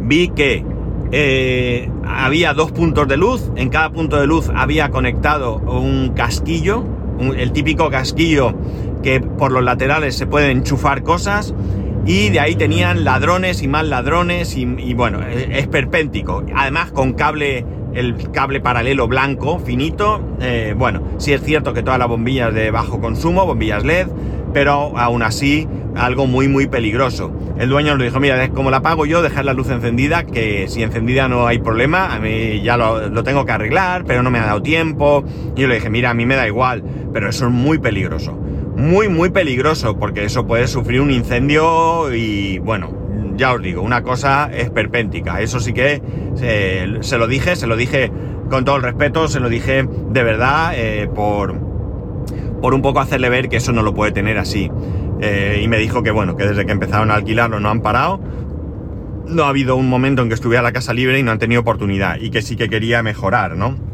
vi 0.00 0.28
que 0.28 0.64
eh, 1.12 1.90
había 2.06 2.54
dos 2.54 2.72
puntos 2.72 3.06
de 3.06 3.16
luz. 3.16 3.50
En 3.56 3.68
cada 3.68 3.90
punto 3.90 4.18
de 4.18 4.26
luz 4.26 4.50
había 4.54 4.90
conectado 4.90 5.56
un 5.56 6.12
casquillo, 6.14 6.84
el 7.36 7.52
típico 7.52 7.90
casquillo 7.90 8.54
que 9.02 9.20
por 9.20 9.52
los 9.52 9.62
laterales 9.62 10.16
se 10.16 10.26
pueden 10.26 10.58
enchufar 10.58 11.02
cosas 11.02 11.54
y 12.06 12.28
de 12.28 12.40
ahí 12.40 12.54
tenían 12.54 13.04
ladrones 13.04 13.62
y 13.62 13.68
más 13.68 13.86
ladrones 13.86 14.56
y, 14.56 14.94
bueno, 14.94 15.20
e, 15.22 15.58
es 15.58 15.66
perpéntico. 15.66 16.44
Además 16.54 16.92
con 16.92 17.14
cable, 17.14 17.64
el 17.94 18.30
cable 18.30 18.60
paralelo 18.60 19.08
blanco, 19.08 19.58
finito. 19.58 20.20
Eh, 20.40 20.74
bueno, 20.76 21.02
sí 21.18 21.32
es 21.32 21.42
cierto 21.42 21.72
que 21.72 21.82
todas 21.82 21.98
las 21.98 22.08
bombillas 22.08 22.52
de 22.52 22.70
bajo 22.70 23.00
consumo, 23.00 23.46
bombillas 23.46 23.84
LED, 23.84 24.08
pero 24.52 24.96
aún 24.98 25.22
así 25.22 25.66
algo 25.96 26.26
muy 26.26 26.48
muy 26.48 26.66
peligroso. 26.66 27.32
El 27.58 27.70
dueño 27.70 27.96
nos 27.96 28.04
dijo, 28.04 28.20
mira, 28.20 28.48
como 28.50 28.70
la 28.70 28.82
pago 28.82 29.06
yo, 29.06 29.22
dejar 29.22 29.44
la 29.44 29.54
luz 29.54 29.70
encendida, 29.70 30.24
que 30.24 30.66
si 30.68 30.82
encendida 30.82 31.28
no 31.28 31.46
hay 31.46 31.58
problema, 31.58 32.14
a 32.14 32.18
mí 32.18 32.60
ya 32.62 32.76
lo, 32.76 33.08
lo 33.08 33.22
tengo 33.22 33.46
que 33.46 33.52
arreglar, 33.52 34.04
pero 34.04 34.22
no 34.22 34.30
me 34.30 34.40
ha 34.40 34.46
dado 34.46 34.60
tiempo. 34.60 35.24
Y 35.56 35.62
yo 35.62 35.68
le 35.68 35.76
dije, 35.76 35.88
mira, 35.88 36.10
a 36.10 36.14
mí 36.14 36.26
me 36.26 36.36
da 36.36 36.46
igual, 36.46 36.82
pero 37.12 37.30
eso 37.30 37.46
es 37.46 37.52
muy 37.52 37.78
peligroso 37.78 38.43
muy, 38.76 39.08
muy 39.08 39.30
peligroso, 39.30 39.98
porque 39.98 40.24
eso 40.24 40.46
puede 40.46 40.66
sufrir 40.66 41.00
un 41.00 41.10
incendio 41.10 42.14
y, 42.14 42.58
bueno, 42.58 42.90
ya 43.36 43.52
os 43.52 43.62
digo, 43.62 43.82
una 43.82 44.02
cosa 44.02 44.50
es 44.52 44.70
perpéntica. 44.70 45.40
Eso 45.40 45.60
sí 45.60 45.72
que 45.72 46.02
se, 46.34 47.18
lo 47.18 47.26
dije, 47.26 47.56
se 47.56 47.66
lo 47.66 47.76
dije 47.76 48.10
con 48.50 48.64
todo 48.64 48.76
el 48.76 48.82
respeto, 48.82 49.28
se 49.28 49.40
lo 49.40 49.48
dije 49.48 49.88
de 50.10 50.22
verdad 50.22 50.72
eh, 50.76 51.08
por, 51.12 51.58
por 52.60 52.74
un 52.74 52.82
poco 52.82 53.00
hacerle 53.00 53.28
ver 53.28 53.48
que 53.48 53.56
eso 53.56 53.72
no 53.72 53.82
lo 53.82 53.94
puede 53.94 54.12
tener 54.12 54.38
así. 54.38 54.70
Eh, 55.20 55.60
y 55.62 55.68
me 55.68 55.78
dijo 55.78 56.02
que, 56.02 56.10
bueno, 56.10 56.36
que 56.36 56.46
desde 56.46 56.66
que 56.66 56.72
empezaron 56.72 57.10
a 57.10 57.14
alquilarlo 57.14 57.60
no 57.60 57.70
han 57.70 57.80
parado. 57.80 58.20
No 59.26 59.44
ha 59.44 59.48
habido 59.48 59.76
un 59.76 59.88
momento 59.88 60.22
en 60.22 60.28
que 60.28 60.34
estuviera 60.34 60.62
la 60.62 60.72
casa 60.72 60.92
libre 60.92 61.18
y 61.18 61.22
no 61.22 61.30
han 61.30 61.38
tenido 61.38 61.62
oportunidad. 61.62 62.18
Y 62.20 62.30
que 62.30 62.42
sí 62.42 62.56
que 62.56 62.68
quería 62.68 63.02
mejorar, 63.02 63.56
¿no? 63.56 63.93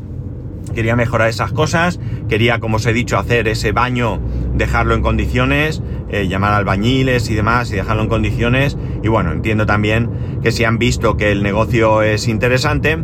Quería 0.74 0.94
mejorar 0.96 1.28
esas 1.28 1.52
cosas, 1.52 1.98
quería, 2.28 2.60
como 2.60 2.76
os 2.76 2.86
he 2.86 2.92
dicho, 2.92 3.18
hacer 3.18 3.48
ese 3.48 3.72
baño 3.72 4.20
dejarlo 4.54 4.94
en 4.94 5.02
condiciones, 5.02 5.82
eh, 6.10 6.28
llamar 6.28 6.52
albañiles 6.52 7.28
y 7.30 7.34
demás 7.34 7.72
y 7.72 7.76
dejarlo 7.76 8.02
en 8.02 8.08
condiciones. 8.08 8.78
Y 9.02 9.08
bueno, 9.08 9.32
entiendo 9.32 9.66
también 9.66 10.10
que 10.42 10.52
si 10.52 10.64
han 10.64 10.78
visto 10.78 11.16
que 11.16 11.32
el 11.32 11.42
negocio 11.42 12.02
es 12.02 12.28
interesante, 12.28 12.98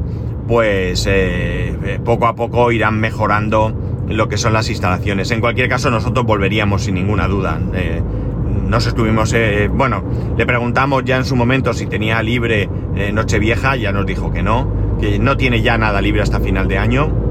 pues 0.47 1.07
eh, 1.07 1.77
eh, 1.85 2.01
poco 2.05 2.27
a 2.27 2.37
poco 2.37 2.71
irán 2.71 3.01
mejorando 3.01 3.75
lo 4.09 4.29
que 4.29 4.37
son 4.37 4.53
las 4.53 4.71
instalaciones. 4.71 5.31
En 5.33 5.41
cualquier 5.41 5.69
caso, 5.69 5.91
nosotros 5.91 6.25
volveríamos 6.25 6.83
sin 6.83 6.95
ninguna 6.95 7.27
duda. 7.27 7.59
nos 8.69 8.87
estuvimos, 8.87 9.35
bueno, 9.73 10.05
le 10.37 10.47
preguntamos 10.47 11.05
ya 11.05 11.17
en 11.17 11.25
su 11.25 11.35
momento 11.35 11.73
si 11.73 11.87
tenía 11.87 12.23
libre 12.23 12.69
Nochevieja, 13.13 13.75
ya 13.75 13.91
nos 13.91 14.07
dijo 14.07 14.33
que 14.33 14.45
no, 14.45 14.97
que 15.01 15.19
no 15.19 15.37
tiene 15.37 15.61
ya 15.61 15.77
nada 15.77 16.01
libre 16.01 16.23
hasta 16.23 16.39
final 16.39 16.69
de 16.69 16.79
año 16.79 17.26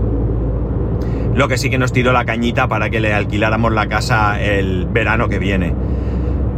lo 1.36 1.48
que 1.50 1.58
sí 1.58 1.70
que 1.70 1.78
nos 1.78 1.92
tiró 1.92 2.14
la 2.14 2.26
cañita 2.26 2.68
para 2.68 2.90
que 2.90 3.00
le 3.00 3.14
alquiláramos 3.14 3.74
la 3.74 3.88
casa 3.88 4.42
el 4.42 4.88
verano 4.88 5.28
que 5.28 5.38
viene. 5.38 5.74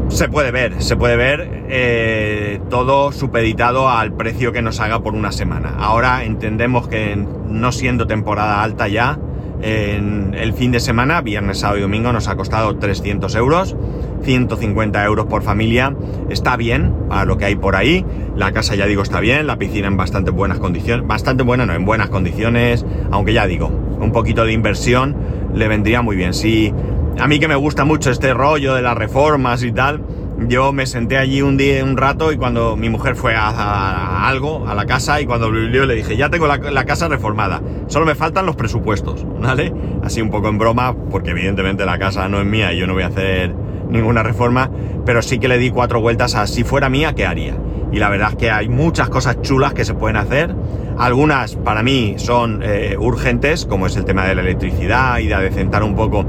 se 0.10 0.30
puede 0.30 0.52
ver, 0.52 0.82
se 0.82 0.96
puede 0.96 1.18
ver 1.18 1.66
eh, 1.68 2.62
todo 2.70 3.12
supeditado 3.12 3.90
al 3.90 4.14
precio 4.14 4.54
que 4.54 4.62
nos 4.62 4.80
haga 4.80 5.02
por 5.02 5.16
una 5.16 5.32
semana. 5.32 5.76
Ahora 5.80 6.24
entendemos 6.24 6.88
que 6.88 7.16
no 7.16 7.72
siendo 7.72 8.08
temporada 8.08 8.64
alta 8.64 8.88
ya, 8.88 9.20
en 9.62 10.36
el 10.36 10.54
fin 10.54 10.72
de 10.72 10.80
semana, 10.80 11.22
viernes, 11.22 11.60
sábado 11.60 11.80
y 11.80 11.82
domingo, 11.82 12.14
nos 12.14 12.28
ha 12.28 12.36
costado 12.36 12.78
300 12.78 13.34
euros, 13.36 13.76
150 14.22 15.04
euros 15.04 15.26
por 15.26 15.42
familia. 15.42 15.96
Está 16.30 16.56
bien 16.58 16.94
para 17.10 17.26
lo 17.26 17.38
que 17.38 17.46
hay 17.46 17.56
por 17.56 17.76
ahí. 17.76 18.06
La 18.36 18.52
casa, 18.52 18.76
ya 18.76 18.86
digo, 18.86 19.02
está 19.02 19.20
bien. 19.20 19.48
La 19.48 19.58
piscina 19.58 19.88
en 19.88 19.98
bastante 19.98 20.30
buenas 20.30 20.60
condiciones. 20.60 21.08
Bastante 21.08 21.44
buena, 21.44 21.66
no, 21.66 21.74
en 21.74 21.86
buenas 21.86 22.10
condiciones. 22.10 22.86
Aunque 23.10 23.34
ya 23.34 23.48
digo, 23.48 23.72
un 24.00 24.12
poquito 24.12 24.46
de 24.46 24.54
inversión 24.54 25.16
le 25.54 25.68
vendría 25.68 26.02
muy 26.02 26.16
bien. 26.16 26.34
Si 26.34 26.74
a 27.20 27.28
mí 27.28 27.40
que 27.40 27.48
me 27.48 27.56
gusta 27.56 27.86
mucho 27.86 28.12
este 28.12 28.34
rollo 28.34 28.76
de 28.76 28.82
las 28.82 28.98
reformas 28.98 29.64
y 29.64 29.72
tal, 29.72 30.02
yo 30.48 30.72
me 30.72 30.86
senté 30.86 31.18
allí 31.18 31.42
un 31.42 31.58
día, 31.58 31.84
un 31.84 31.98
rato, 31.98 32.32
y 32.32 32.38
cuando 32.38 32.76
mi 32.76 32.90
mujer 32.90 33.16
fue 33.16 33.34
a, 33.36 34.28
algo, 34.28 34.68
a 34.68 34.76
la 34.76 34.86
casa, 34.86 35.20
y 35.20 35.26
cuando 35.26 35.48
volvió 35.48 35.86
le 35.86 35.96
dije, 35.96 36.16
ya 36.16 36.30
tengo 36.30 36.48
la, 36.48 36.86
casa 36.86 37.08
reformada, 37.08 37.62
solo 37.88 38.06
me 38.06 38.14
faltan 38.14 38.46
los 38.46 38.56
presupuestos, 38.56 39.26
¿vale? 39.42 39.74
Así 40.04 40.22
un 40.22 40.30
poco 40.30 40.48
en 40.50 40.60
broma, 40.60 40.96
porque 41.10 41.32
evidentemente 41.32 41.86
la 41.86 41.98
casa 41.98 42.28
no 42.30 42.40
es 42.40 42.46
mía 42.46 42.72
y 42.72 42.78
yo 42.78 42.86
no 42.86 42.94
voy 42.94 43.04
a 43.04 43.08
hacer 43.08 43.56
ninguna 43.90 44.22
reforma, 44.22 44.70
pero 45.06 45.22
sí 45.22 45.40
que 45.40 45.48
le 45.48 45.58
di 45.58 45.72
cuatro 45.72 46.02
vueltas 46.02 46.36
a 46.36 46.46
si 46.46 46.64
fuera 46.64 46.90
mía, 46.90 47.14
¿qué 47.14 47.26
haría? 47.26 47.56
Y 47.92 48.00
la 48.00 48.10
verdad 48.10 48.30
es 48.32 48.36
que 48.36 48.52
hay 48.52 48.70
muchas 48.70 49.10
cosas 49.10 49.42
chulas 49.42 49.74
que 49.74 49.86
se 49.86 49.94
pueden 49.94 50.18
hacer. 50.18 50.54
Algunas 50.98 51.56
para 51.56 51.84
mí 51.84 52.16
son 52.18 52.62
eh, 52.64 52.96
urgentes, 53.00 53.66
como 53.66 53.88
es 53.88 53.96
el 53.96 54.06
tema 54.06 54.26
de 54.26 54.36
la 54.36 54.42
electricidad 54.42 55.20
y 55.20 55.28
de 55.28 55.36
adecentar 55.36 55.84
un 55.84 55.96
poco 55.96 56.26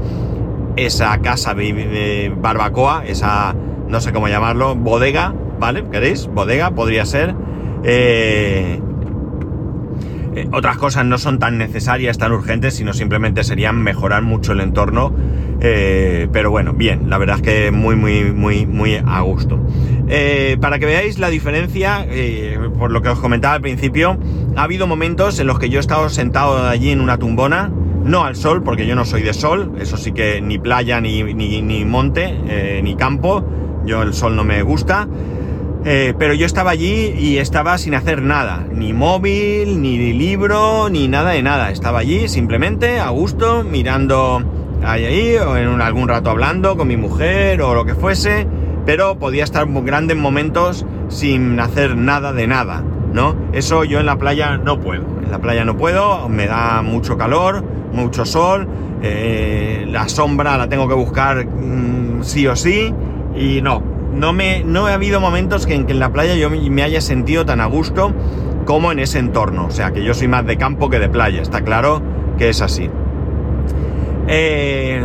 esa 0.75 1.17
casa 1.19 1.53
de 1.53 2.31
barbacoa, 2.35 3.03
esa 3.05 3.55
no 3.89 3.99
sé 3.99 4.13
cómo 4.13 4.27
llamarlo, 4.27 4.75
bodega, 4.75 5.33
¿vale? 5.59 5.83
¿Queréis? 5.91 6.27
Bodega 6.27 6.71
podría 6.71 7.05
ser. 7.05 7.35
Eh, 7.83 8.79
eh, 10.35 10.47
otras 10.51 10.77
cosas 10.77 11.05
no 11.05 11.17
son 11.17 11.39
tan 11.39 11.57
necesarias, 11.57 12.17
tan 12.17 12.31
urgentes, 12.31 12.75
sino 12.75 12.93
simplemente 12.93 13.43
serían 13.43 13.81
mejorar 13.81 14.21
mucho 14.21 14.53
el 14.53 14.61
entorno. 14.61 15.13
Eh, 15.61 16.27
pero 16.31 16.51
bueno, 16.51 16.73
bien, 16.73 17.09
la 17.09 17.17
verdad 17.17 17.37
es 17.37 17.41
que 17.41 17.71
muy, 17.71 17.95
muy, 17.95 18.31
muy, 18.31 18.65
muy 18.65 18.95
a 18.95 19.21
gusto. 19.21 19.59
para 20.61 20.79
que 20.79 20.85
veáis 20.85 21.19
la 21.19 21.29
diferencia, 21.29 22.07
por 22.77 22.91
lo 22.91 23.01
que 23.01 23.09
os 23.09 23.19
comentaba 23.19 23.55
al 23.55 23.61
principio, 23.61 24.17
ha 24.55 24.63
habido 24.63 24.87
momentos 24.87 25.39
en 25.39 25.47
los 25.47 25.59
que 25.59 25.69
yo 25.69 25.77
he 25.77 25.81
estado 25.81 26.09
sentado 26.09 26.67
allí 26.67 26.91
en 26.91 27.01
una 27.01 27.17
tumbona, 27.17 27.71
no 28.03 28.23
al 28.23 28.35
sol, 28.35 28.63
porque 28.63 28.87
yo 28.87 28.95
no 28.95 29.05
soy 29.05 29.21
de 29.21 29.33
sol, 29.33 29.73
eso 29.79 29.97
sí 29.97 30.13
que 30.13 30.41
ni 30.41 30.57
playa, 30.57 31.01
ni, 31.01 31.23
ni, 31.23 31.61
ni 31.61 31.85
monte, 31.85 32.81
ni 32.81 32.95
campo, 32.95 33.45
yo 33.85 34.01
el 34.01 34.13
sol 34.13 34.35
no 34.35 34.43
me 34.43 34.61
gusta. 34.61 35.07
Eh, 35.85 36.13
pero 36.19 36.33
yo 36.33 36.45
estaba 36.45 36.71
allí 36.71 37.13
y 37.17 37.37
estaba 37.37 37.77
sin 37.77 37.95
hacer 37.95 38.21
nada, 38.21 38.65
ni 38.69 38.91
móvil, 38.91 39.81
ni 39.81 40.11
libro, 40.13 40.89
ni 40.89 41.07
nada 41.07 41.31
de 41.31 41.41
nada. 41.41 41.71
Estaba 41.71 41.99
allí 41.99 42.27
simplemente 42.27 42.99
a 42.99 43.09
gusto, 43.09 43.63
mirando 43.63 44.43
ahí, 44.83 45.37
o 45.37 45.57
en 45.57 45.81
algún 45.81 46.07
rato 46.07 46.29
hablando 46.29 46.75
con 46.75 46.87
mi 46.87 46.97
mujer 46.97 47.61
o 47.61 47.73
lo 47.73 47.85
que 47.85 47.95
fuese, 47.95 48.45
pero 48.85 49.17
podía 49.17 49.43
estar 49.43 49.67
grandes 49.83 50.17
momentos 50.17 50.85
sin 51.07 51.59
hacer 51.59 51.95
nada 51.95 52.33
de 52.33 52.47
nada, 52.47 52.83
¿no? 53.13 53.35
Eso 53.53 53.83
yo 53.83 53.99
en 53.99 54.05
la 54.05 54.17
playa 54.17 54.57
no 54.57 54.79
puedo. 54.79 55.03
En 55.23 55.31
la 55.31 55.39
playa 55.39 55.63
no 55.63 55.77
puedo, 55.77 56.27
me 56.27 56.47
da 56.47 56.81
mucho 56.81 57.17
calor, 57.17 57.63
mucho 57.93 58.25
sol, 58.25 58.67
eh, 59.01 59.85
la 59.87 60.09
sombra 60.09 60.57
la 60.57 60.67
tengo 60.67 60.87
que 60.87 60.93
buscar 60.93 61.45
mm, 61.45 62.23
sí 62.23 62.47
o 62.47 62.55
sí 62.55 62.93
y 63.35 63.61
no, 63.61 63.81
no, 64.13 64.33
me, 64.33 64.63
no 64.63 64.87
he 64.89 64.93
habido 64.93 65.19
momentos 65.19 65.65
que 65.65 65.75
en 65.75 65.85
que 65.85 65.93
en 65.93 65.99
la 65.99 66.11
playa 66.11 66.35
yo 66.35 66.49
me 66.49 66.83
haya 66.83 67.01
sentido 67.01 67.45
tan 67.45 67.61
a 67.61 67.65
gusto 67.65 68.13
como 68.65 68.91
en 68.91 68.99
ese 68.99 69.19
entorno. 69.19 69.65
O 69.65 69.71
sea, 69.71 69.91
que 69.91 70.03
yo 70.03 70.13
soy 70.13 70.27
más 70.27 70.45
de 70.45 70.57
campo 70.57 70.89
que 70.89 70.99
de 70.99 71.09
playa, 71.09 71.41
está 71.41 71.61
claro 71.61 72.01
que 72.37 72.49
es 72.49 72.61
así. 72.61 72.89
Eh, 74.27 75.01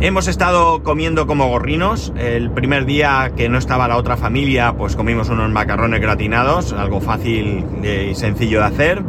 hemos 0.00 0.28
estado 0.28 0.82
comiendo 0.82 1.26
como 1.26 1.48
gorrinos. 1.48 2.12
El 2.16 2.50
primer 2.50 2.86
día 2.86 3.32
que 3.36 3.48
no 3.48 3.58
estaba 3.58 3.86
la 3.86 3.96
otra 3.96 4.16
familia, 4.16 4.74
pues 4.76 4.96
comimos 4.96 5.28
unos 5.28 5.50
macarrones 5.50 6.00
gratinados, 6.00 6.72
algo 6.72 7.00
fácil 7.00 7.64
y 7.82 8.14
sencillo 8.14 8.60
de 8.60 8.66
hacer. 8.66 9.02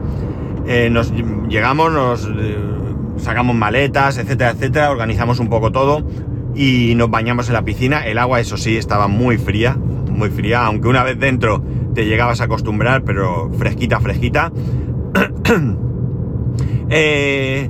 Eh, 0.67 0.89
nos 0.91 1.13
llegamos, 1.47 1.91
nos 1.91 2.27
eh, 2.27 2.57
sacamos 3.17 3.55
maletas, 3.55 4.17
etcétera, 4.17 4.51
etcétera, 4.51 4.91
organizamos 4.91 5.39
un 5.39 5.49
poco 5.49 5.71
todo 5.71 6.03
y 6.55 6.95
nos 6.95 7.09
bañamos 7.09 7.47
en 7.47 7.53
la 7.53 7.63
piscina. 7.63 8.05
El 8.05 8.17
agua, 8.17 8.39
eso 8.39 8.57
sí, 8.57 8.77
estaba 8.77 9.07
muy 9.07 9.37
fría, 9.37 9.75
muy 9.75 10.29
fría, 10.29 10.65
aunque 10.65 10.87
una 10.87 11.03
vez 11.03 11.19
dentro 11.19 11.63
te 11.93 12.05
llegabas 12.05 12.41
a 12.41 12.45
acostumbrar, 12.45 13.03
pero 13.03 13.51
fresquita, 13.57 13.99
fresquita. 13.99 14.51
Eh, 16.93 17.69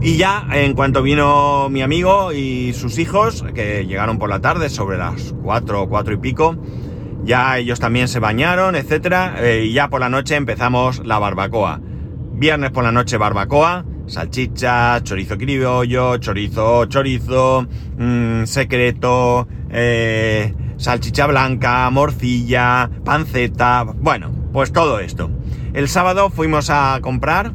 y 0.00 0.16
ya, 0.16 0.46
en 0.52 0.72
cuanto 0.72 1.02
vino 1.02 1.68
mi 1.68 1.82
amigo 1.82 2.32
y 2.32 2.72
sus 2.72 2.98
hijos, 2.98 3.44
que 3.54 3.84
llegaron 3.86 4.18
por 4.18 4.30
la 4.30 4.40
tarde, 4.40 4.70
sobre 4.70 4.96
las 4.96 5.34
4 5.42 5.82
o 5.82 5.88
4 5.88 6.14
y 6.14 6.16
pico, 6.16 6.56
ya 7.24 7.58
ellos 7.58 7.78
también 7.80 8.08
se 8.08 8.20
bañaron, 8.20 8.74
etcétera, 8.74 9.36
eh, 9.38 9.64
y 9.66 9.72
ya 9.74 9.88
por 9.88 10.00
la 10.00 10.08
noche 10.08 10.36
empezamos 10.36 11.04
la 11.04 11.18
barbacoa. 11.18 11.80
Viernes 12.32 12.70
por 12.70 12.84
la 12.84 12.92
noche 12.92 13.16
barbacoa, 13.16 13.84
salchicha, 14.06 15.02
chorizo 15.02 15.36
criollo, 15.36 16.18
chorizo, 16.18 16.86
chorizo, 16.86 17.66
mmm, 17.98 18.44
secreto, 18.44 19.48
eh, 19.70 20.54
salchicha 20.76 21.26
blanca, 21.26 21.88
morcilla, 21.90 22.90
panceta, 23.04 23.84
bueno, 23.84 24.30
pues 24.52 24.72
todo 24.72 25.00
esto. 25.00 25.30
El 25.72 25.88
sábado 25.88 26.30
fuimos 26.30 26.70
a 26.70 26.98
comprar 27.00 27.52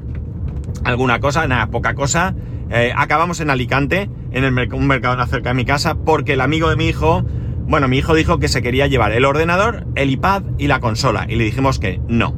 alguna 0.83 1.19
cosa, 1.19 1.47
nada, 1.47 1.67
poca 1.67 1.93
cosa. 1.93 2.35
Eh, 2.69 2.91
acabamos 2.95 3.39
en 3.39 3.49
Alicante, 3.49 4.09
en 4.31 4.43
el 4.43 4.73
un 4.73 4.88
mercado 4.88 5.25
cerca 5.25 5.49
de 5.49 5.55
mi 5.55 5.65
casa, 5.65 5.95
porque 5.95 6.33
el 6.33 6.41
amigo 6.41 6.69
de 6.69 6.75
mi 6.75 6.88
hijo, 6.88 7.23
bueno, 7.67 7.88
mi 7.88 7.97
hijo 7.97 8.13
dijo 8.13 8.39
que 8.39 8.47
se 8.47 8.62
quería 8.62 8.88
llevar 8.88 9.12
el 9.12 9.25
ordenador, 9.25 9.88
el 9.95 10.09
iPad 10.12 10.43
y 10.57 10.67
la 10.67 10.79
consola. 10.79 11.25
Y 11.29 11.35
le 11.35 11.45
dijimos 11.45 11.79
que 11.79 12.01
no, 12.07 12.35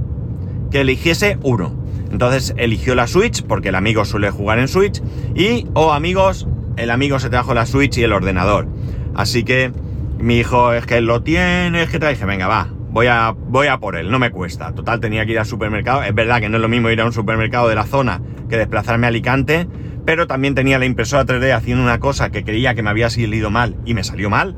que 0.72 0.82
eligiese 0.82 1.38
uno. 1.44 1.81
Entonces 2.12 2.54
eligió 2.58 2.96
la 2.96 3.08
Switch, 3.08 3.44
porque 3.44 3.70
el 3.70 3.76
amigo 3.76 4.06
suele 4.06 4.30
jugar 4.32 4.60
en 4.60 4.68
Switch, 4.68 5.02
y, 5.36 5.68
oh 5.74 5.94
amigos, 5.94 6.48
el 6.78 6.90
amigo 6.90 7.20
se 7.20 7.30
trajo 7.30 7.54
la 7.54 7.66
Switch 7.66 7.98
y 7.98 8.04
el 8.04 8.14
ordenador. 8.14 8.68
Así 9.16 9.44
que 9.44 9.72
mi 10.20 10.38
hijo 10.38 10.74
es 10.74 10.86
que 10.86 11.02
lo 11.02 11.24
tiene, 11.24 11.84
es 11.84 11.90
que 11.90 12.00
te 12.00 12.08
dije, 12.08 12.26
venga, 12.26 12.48
va, 12.48 12.68
voy 12.92 13.08
a, 13.08 13.32
voy 13.32 13.68
a 13.68 13.80
por 13.80 13.96
él, 13.96 14.12
no 14.12 14.20
me 14.20 14.32
cuesta. 14.32 14.74
Total, 14.74 15.00
tenía 15.00 15.26
que 15.26 15.32
ir 15.32 15.40
al 15.40 15.46
supermercado. 15.46 16.04
Es 16.04 16.14
verdad 16.14 16.40
que 16.40 16.50
no 16.50 16.58
es 16.58 16.62
lo 16.62 16.70
mismo 16.70 16.90
ir 16.90 17.02
a 17.02 17.06
un 17.06 17.14
supermercado 17.14 17.68
de 17.68 17.76
la 17.76 17.86
zona 17.86 18.22
que 18.50 18.58
desplazarme 18.58 19.08
a 19.08 19.10
Alicante, 19.10 19.68
pero 20.06 20.28
también 20.28 20.56
tenía 20.56 20.80
la 20.80 20.86
impresora 20.86 21.26
3D 21.26 21.54
haciendo 21.54 21.84
una 21.84 22.00
cosa 22.00 22.30
que 22.30 22.44
creía 22.44 22.76
que 22.76 22.84
me 22.84 22.90
había 22.90 23.10
salido 23.10 23.50
mal 23.50 23.78
y 23.86 23.94
me 23.94 24.04
salió 24.04 24.30
mal, 24.30 24.56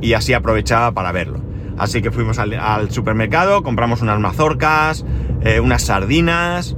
y 0.00 0.14
así 0.14 0.32
aprovechaba 0.32 0.92
para 0.92 1.12
verlo. 1.12 1.40
Así 1.76 2.02
que 2.02 2.10
fuimos 2.10 2.38
al, 2.38 2.90
supermercado, 2.90 3.62
compramos 3.62 4.00
unas 4.00 4.20
mazorcas, 4.20 5.04
eh, 5.42 5.60
unas 5.60 5.82
sardinas, 5.82 6.76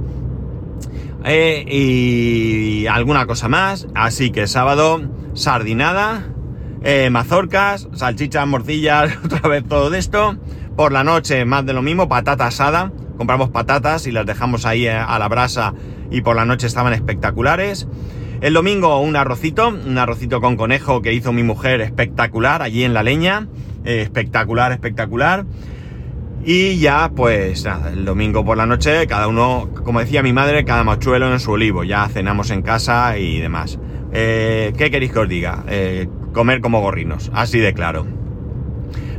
eh, 1.29 1.65
y 1.67 2.87
alguna 2.87 3.25
cosa 3.25 3.49
más. 3.49 3.87
Así 3.95 4.31
que 4.31 4.47
sábado, 4.47 5.01
sardinada, 5.33 6.25
eh, 6.83 7.09
mazorcas, 7.09 7.89
salchichas, 7.93 8.47
morcillas, 8.47 9.17
otra 9.25 9.49
vez 9.49 9.63
todo 9.67 9.93
esto. 9.93 10.37
Por 10.77 10.93
la 10.93 11.03
noche, 11.03 11.43
más 11.43 11.65
de 11.65 11.73
lo 11.73 11.81
mismo, 11.81 12.07
patata 12.07 12.47
asada. 12.47 12.93
Compramos 13.17 13.49
patatas 13.49 14.07
y 14.07 14.11
las 14.11 14.25
dejamos 14.25 14.65
ahí 14.65 14.87
eh, 14.87 14.91
a 14.91 15.19
la 15.19 15.27
brasa 15.27 15.73
y 16.09 16.21
por 16.21 16.35
la 16.35 16.45
noche 16.45 16.67
estaban 16.67 16.93
espectaculares. 16.93 17.87
El 18.39 18.53
domingo 18.53 19.01
un 19.01 19.15
arrocito, 19.15 19.67
un 19.67 19.97
arrocito 19.97 20.39
con 20.39 20.55
conejo 20.55 21.01
que 21.01 21.11
hizo 21.11 21.33
mi 21.33 21.43
mujer 21.43 21.81
espectacular 21.81 22.61
allí 22.61 22.83
en 22.83 22.93
la 22.93 23.03
leña. 23.03 23.47
espectacular, 23.83 24.71
espectacular. 24.71 25.45
Y 26.43 26.77
ya, 26.79 27.11
pues 27.13 27.65
nada, 27.65 27.91
el 27.91 28.05
domingo 28.05 28.45
por 28.45 28.57
la 28.57 28.65
noche, 28.65 29.05
cada 29.07 29.27
uno, 29.27 29.69
como 29.83 29.99
decía 29.99 30.23
mi 30.23 30.33
madre, 30.33 30.63
cada 30.63 30.83
machuelo 30.83 31.31
en 31.31 31.39
su 31.39 31.51
olivo. 31.51 31.83
Ya 31.83 32.07
cenamos 32.07 32.51
en 32.51 32.61
casa 32.61 33.17
y 33.17 33.39
demás. 33.39 33.79
Eh, 34.13 34.73
¿Qué 34.77 34.89
queréis 34.89 35.11
que 35.11 35.19
os 35.19 35.27
diga? 35.27 35.63
Eh, 35.67 36.07
comer 36.33 36.61
como 36.61 36.81
gorrinos, 36.81 37.31
así 37.33 37.59
de 37.59 37.73
claro. 37.73 38.05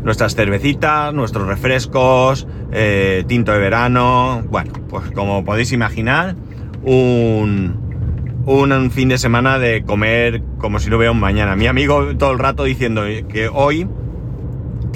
Nuestras 0.02 0.34
cervecitas, 0.34 1.12
nuestros 1.12 1.46
refrescos, 1.46 2.46
eh, 2.72 3.24
tinto 3.26 3.52
de 3.52 3.58
verano. 3.58 4.42
Bueno, 4.48 4.72
pues 4.88 5.10
como 5.10 5.44
podéis 5.44 5.72
imaginar, 5.72 6.36
un, 6.82 8.42
un 8.46 8.90
fin 8.90 9.08
de 9.08 9.18
semana 9.18 9.58
de 9.58 9.82
comer 9.82 10.42
como 10.58 10.78
si 10.78 10.88
no 10.88 10.96
hubiera 10.96 11.12
un 11.12 11.20
mañana. 11.20 11.56
Mi 11.56 11.66
amigo 11.66 12.16
todo 12.16 12.32
el 12.32 12.38
rato 12.38 12.64
diciendo 12.64 13.02
que 13.28 13.50
hoy 13.52 13.86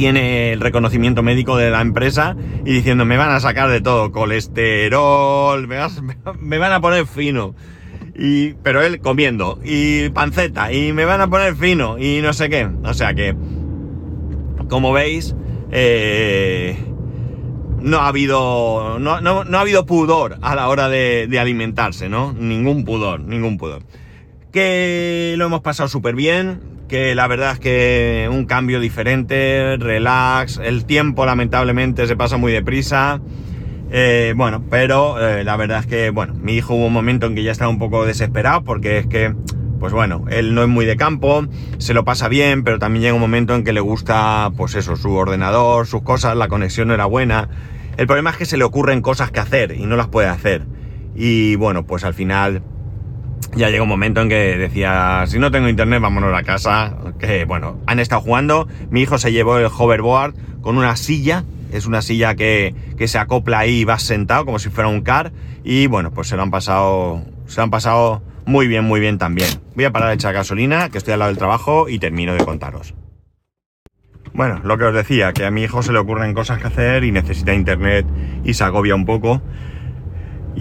tiene 0.03 0.53
el 0.53 0.59
reconocimiento 0.59 1.23
médico 1.23 1.57
de 1.57 1.71
la 1.71 1.81
empresa 1.81 2.35
y 2.65 2.73
diciendo 2.73 3.05
me 3.05 3.17
van 3.17 3.31
a 3.31 3.39
sacar 3.39 3.71
de 3.71 3.81
todo, 3.81 4.11
colesterol, 4.11 5.69
me, 6.41 6.59
van 6.59 6.73
a 6.73 6.81
poner 6.81 7.07
fino. 7.07 7.55
Y, 8.13 8.55
pero 8.65 8.83
él 8.83 8.99
comiendo, 9.01 9.61
y 9.63 10.09
panceta, 10.09 10.73
y 10.73 10.93
me 10.93 11.05
van 11.05 11.21
a 11.21 11.31
poner 11.31 11.55
fino, 11.55 12.01
y 12.01 12.21
no 12.21 12.33
sé 12.33 12.51
qué. 12.51 12.69
O 12.83 12.95
sea 12.95 13.15
que 13.15 13.37
como 14.69 14.93
veis, 14.93 15.37
eh, 15.71 16.77
no 17.79 17.99
ha 17.99 18.09
habido. 18.09 18.99
No, 18.99 19.13
ha 19.13 19.61
habido 19.61 19.87
pudor 19.87 20.39
a 20.43 20.57
la 20.57 20.69
hora 20.69 20.89
de, 20.89 21.29
de, 21.29 21.39
alimentarse, 21.39 22.09
¿no? 22.09 22.33
Ningún 22.33 22.85
pudor, 22.85 23.21
ningún 23.21 23.57
pudor. 23.57 23.85
Que 24.51 25.37
lo 25.39 25.45
hemos 25.45 25.61
pasado 25.61 25.89
súper 25.89 26.17
bien. 26.17 26.72
Que 26.93 27.15
la 27.15 27.27
verdad 27.27 27.53
es 27.53 27.59
que 27.59 28.29
un 28.31 28.45
cambio 28.45 28.79
diferente, 28.79 29.79
relax. 29.79 30.61
El 30.63 30.85
tiempo, 30.85 31.25
lamentablemente, 31.25 32.07
se 32.07 32.17
pasa 32.17 32.37
muy 32.37 32.53
deprisa. 32.53 33.19
Eh, 33.91 34.35
bueno, 34.37 34.63
pero 34.69 35.19
eh, 35.19 35.43
la 35.43 35.57
verdad 35.57 35.79
es 35.79 35.87
que, 35.87 36.11
bueno, 36.11 36.35
mi 36.35 36.53
hijo 36.53 36.75
hubo 36.75 36.89
un 36.89 36.93
momento 36.93 37.25
en 37.25 37.35
que 37.35 37.43
ya 37.45 37.51
estaba 37.51 37.71
un 37.71 37.79
poco 37.79 38.05
desesperado 38.05 38.63
porque 38.63 38.99
es 38.99 39.07
que, 39.07 39.35
pues 39.81 39.95
bueno, 39.95 40.27
él 40.29 40.55
no 40.55 40.61
es 40.61 40.69
muy 40.69 40.85
de 40.85 40.99
campo, 40.99 41.47
se 41.79 41.95
lo 41.95 42.05
pasa 42.05 42.29
bien, 42.29 42.63
pero 42.63 42.79
también 42.79 43.05
llega 43.05 43.15
un 43.15 43.23
momento 43.23 43.55
en 43.55 43.65
que 43.65 43.73
le 43.73 43.81
gusta, 43.81 44.51
pues 44.55 44.75
eso, 44.75 44.95
su 44.95 45.15
ordenador, 45.15 45.87
sus 45.87 46.03
cosas, 46.03 46.37
la 46.37 46.49
conexión 46.49 46.89
no 46.89 46.95
era 46.95 47.07
buena. 47.07 47.49
El 47.97 48.07
problema 48.07 48.29
es 48.29 48.37
que 48.37 48.45
se 48.45 48.59
le 48.59 48.65
ocurren 48.65 49.01
cosas 49.01 49.31
que 49.31 49.41
hacer 49.41 49.73
y 49.73 49.87
no 49.87 49.97
las 49.97 50.09
puede 50.09 50.29
hacer. 50.29 50.67
Y 51.15 51.57
bueno, 51.57 51.87
pues 51.87 52.05
al 52.05 52.13
final 52.13 52.63
ya 53.55 53.71
llega 53.71 53.83
un 53.83 53.89
momento 53.89 54.21
en 54.21 54.29
que 54.29 54.57
decía, 54.57 55.25
si 55.27 55.39
no 55.39 55.51
tengo 55.51 55.69
internet, 55.69 56.01
vámonos 56.01 56.35
a 56.35 56.43
casa. 56.43 56.97
Que 57.19 57.45
bueno, 57.45 57.79
han 57.87 57.99
estado 57.99 58.23
jugando, 58.23 58.69
mi 58.91 59.03
hijo 59.03 59.19
se 59.19 59.33
llevó 59.33 59.59
el 59.59 59.67
hoverboard 59.67 60.35
con 60.61 60.79
una 60.79 60.97
silla 60.97 61.45
es 61.73 61.87
una 61.87 62.03
silla 62.03 62.35
que, 62.35 62.75
se 63.07 63.19
acopla 63.19 63.61
ahí 63.61 63.81
y 63.81 63.85
vas 63.85 64.03
sentado 64.03 64.45
como 64.45 64.59
si 64.59 64.69
fuera 64.69 64.89
un 64.89 65.01
car. 65.01 65.33
Y 65.65 65.87
bueno, 65.87 66.13
pues 66.13 66.29
se 66.29 66.37
lo 66.37 66.43
han 66.43 66.51
pasado. 66.51 67.25
Se 67.47 67.57
lo 67.57 67.65
han 67.65 67.71
pasado 67.71 68.23
muy 68.45 68.69
bien, 68.69 68.85
muy 68.85 69.01
bien 69.01 69.19
también. 69.19 69.49
Voy 69.75 69.85
a 69.85 69.91
parar 69.91 70.11
de 70.11 70.15
echar 70.15 70.35
gasolina, 70.35 70.91
que 70.91 70.99
estoy 70.99 71.15
al 71.15 71.21
lado 71.21 71.31
del 71.31 71.39
trabajo, 71.39 71.89
y 71.89 71.99
termino 71.99 72.35
de 72.35 72.45
contaros. 72.45 72.95
Bueno, 74.35 74.61
lo 74.65 74.79
que 74.79 74.85
os 74.85 74.95
decía, 74.95 75.33
que 75.33 75.45
a 75.45 75.51
mi 75.51 75.63
hijo 75.63 75.83
se 75.83 75.93
le 75.93 75.99
ocurren 75.99 76.35
cosas 76.35 76.59
que 76.59 76.67
hacer 76.67 77.05
y 77.05 77.13
necesita 77.13 77.55
internet 77.55 78.07
y 78.45 78.55
se 78.55 78.65
agobia 78.65 78.95
un 78.95 79.07
poco. 79.07 79.43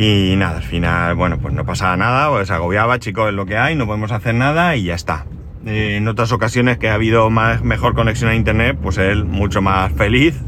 Y 0.04 0.36
nada, 0.36 0.58
al 0.58 0.64
final, 0.64 1.14
bueno, 1.14 1.38
pues 1.38 1.54
no 1.54 1.64
pasaba 1.64 1.96
nada, 1.96 2.28
pues 2.32 2.50
agobiaba, 2.50 2.98
chicos, 2.98 3.30
es 3.30 3.36
lo 3.36 3.46
que 3.46 3.60
hay, 3.60 3.76
no 3.76 3.86
podemos 3.86 4.12
hacer 4.12 4.34
nada 4.34 4.76
y 4.76 4.86
ya 4.86 4.96
está. 4.96 5.28
Eh, 5.64 5.98
en 5.98 6.08
otras 6.08 6.32
ocasiones 6.32 6.80
que 6.80 6.90
ha 6.90 6.96
habido 6.96 7.30
más, 7.30 7.62
mejor 7.62 7.94
conexión 7.94 8.32
a 8.32 8.34
internet, 8.34 8.80
pues 8.82 8.98
él 8.98 9.26
mucho 9.26 9.62
más 9.62 9.94
feliz, 9.94 10.42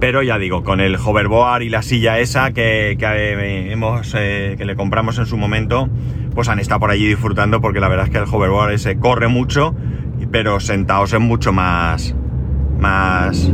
pero 0.00 0.22
ya 0.22 0.38
digo, 0.38 0.64
con 0.64 0.80
el 0.80 0.96
hoverboard 0.96 1.60
y 1.60 1.68
la 1.68 1.82
silla 1.82 2.18
esa 2.20 2.52
que, 2.52 2.92
eh, 2.92 3.68
hemos, 3.70 4.14
eh, 4.16 4.54
que 4.56 4.64
le 4.64 4.76
compramos 4.76 5.18
en 5.18 5.26
su 5.26 5.36
momento, 5.36 5.90
pues 6.34 6.48
han 6.48 6.60
estado 6.60 6.80
por 6.80 6.90
allí 6.90 7.06
disfrutando 7.06 7.60
porque 7.60 7.80
la 7.80 7.88
verdad 7.88 8.06
es 8.06 8.12
que 8.12 8.16
el 8.16 8.24
hoverboard 8.24 8.72
ese 8.72 8.98
corre 8.98 9.28
mucho, 9.28 9.74
pero 10.32 10.58
sentados 10.58 11.12
es 11.12 11.20
mucho 11.20 11.52
más, 11.52 12.16
más 12.80 13.52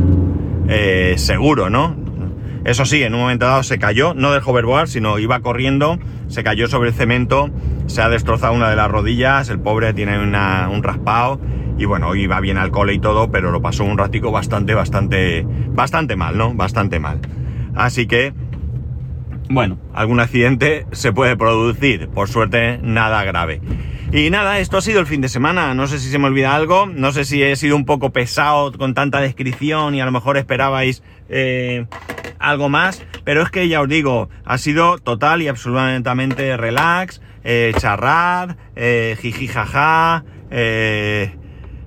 seguro, 1.17 1.69
¿no? 1.69 2.00
Eso 2.63 2.85
sí, 2.85 3.01
en 3.01 3.15
un 3.15 3.21
momento 3.21 3.45
dado 3.45 3.63
se 3.63 3.79
cayó, 3.79 4.13
no 4.13 4.31
del 4.31 4.43
hoverboard, 4.45 4.87
sino 4.87 5.17
iba 5.17 5.39
corriendo, 5.39 5.97
se 6.27 6.43
cayó 6.43 6.67
sobre 6.67 6.89
el 6.89 6.95
cemento, 6.95 7.49
se 7.87 8.01
ha 8.01 8.09
destrozado 8.09 8.53
una 8.53 8.69
de 8.69 8.75
las 8.75 8.89
rodillas, 8.89 9.49
el 9.49 9.59
pobre 9.59 9.93
tiene 9.93 10.19
un 10.19 10.83
raspado 10.83 11.39
y 11.77 11.85
bueno, 11.85 12.13
iba 12.15 12.39
bien 12.39 12.57
al 12.57 12.69
cole 12.69 12.93
y 12.93 12.99
todo, 12.99 13.31
pero 13.31 13.51
lo 13.51 13.61
pasó 13.61 13.83
un 13.83 13.97
ratico 13.97 14.31
bastante, 14.31 14.75
bastante, 14.75 15.45
bastante 15.69 16.15
mal, 16.15 16.37
¿no? 16.37 16.53
Bastante 16.53 16.99
mal. 16.99 17.19
Así 17.73 18.05
que, 18.05 18.33
bueno, 19.49 19.79
algún 19.93 20.19
accidente 20.19 20.85
se 20.91 21.11
puede 21.11 21.35
producir, 21.35 22.09
por 22.09 22.29
suerte 22.29 22.79
nada 22.83 23.23
grave. 23.23 23.61
Y 24.13 24.29
nada, 24.29 24.59
esto 24.59 24.77
ha 24.77 24.81
sido 24.81 24.99
el 24.99 25.05
fin 25.07 25.21
de 25.21 25.29
semana. 25.29 25.73
No 25.73 25.87
sé 25.87 25.97
si 25.97 26.09
se 26.09 26.19
me 26.19 26.27
olvida 26.27 26.53
algo, 26.53 26.85
no 26.85 27.13
sé 27.13 27.23
si 27.23 27.41
he 27.41 27.55
sido 27.55 27.77
un 27.77 27.85
poco 27.85 28.11
pesado 28.11 28.71
con 28.73 28.93
tanta 28.93 29.21
descripción 29.21 29.95
y 29.95 30.01
a 30.01 30.05
lo 30.05 30.11
mejor 30.11 30.37
esperabais 30.37 31.01
eh, 31.29 31.85
algo 32.41 32.69
más, 32.69 33.05
pero 33.23 33.41
es 33.41 33.49
que 33.49 33.67
ya 33.67 33.81
os 33.81 33.89
digo, 33.89 34.29
ha 34.45 34.57
sido 34.57 34.97
total 34.97 35.41
y 35.41 35.47
absolutamente 35.47 36.57
relax, 36.57 37.21
eh, 37.43 37.71
charrar, 37.77 38.57
eh, 38.75 39.17
jiji 39.21 39.47
jaja, 39.47 40.23
eh, 40.51 41.33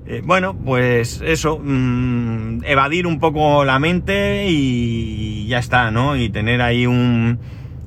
eh, 0.06 0.22
bueno, 0.24 0.54
pues 0.54 1.22
eso, 1.24 1.58
mm, 1.62 2.64
evadir 2.64 3.06
un 3.06 3.20
poco 3.20 3.64
la 3.64 3.78
mente 3.78 4.46
y 4.48 5.46
ya 5.46 5.58
está, 5.58 5.90
¿no? 5.90 6.16
Y 6.16 6.30
tener 6.30 6.60
ahí 6.60 6.86
un, 6.86 7.38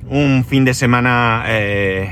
un 0.08 0.45
fin 0.45 0.65
de 0.65 0.73
semana, 0.73 1.43
eh, 1.47 2.12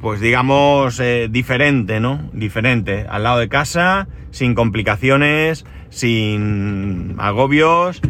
pues 0.00 0.20
digamos, 0.20 1.02
diferente, 1.30 2.00
¿no? 2.00 2.30
Diferente, 2.32 3.06
al 3.08 3.24
lado 3.24 3.38
de 3.38 3.48
casa, 3.48 4.08
sin 4.30 4.54
complicaciones, 4.54 5.64
sin 5.88 7.16
agobios, 7.18 8.00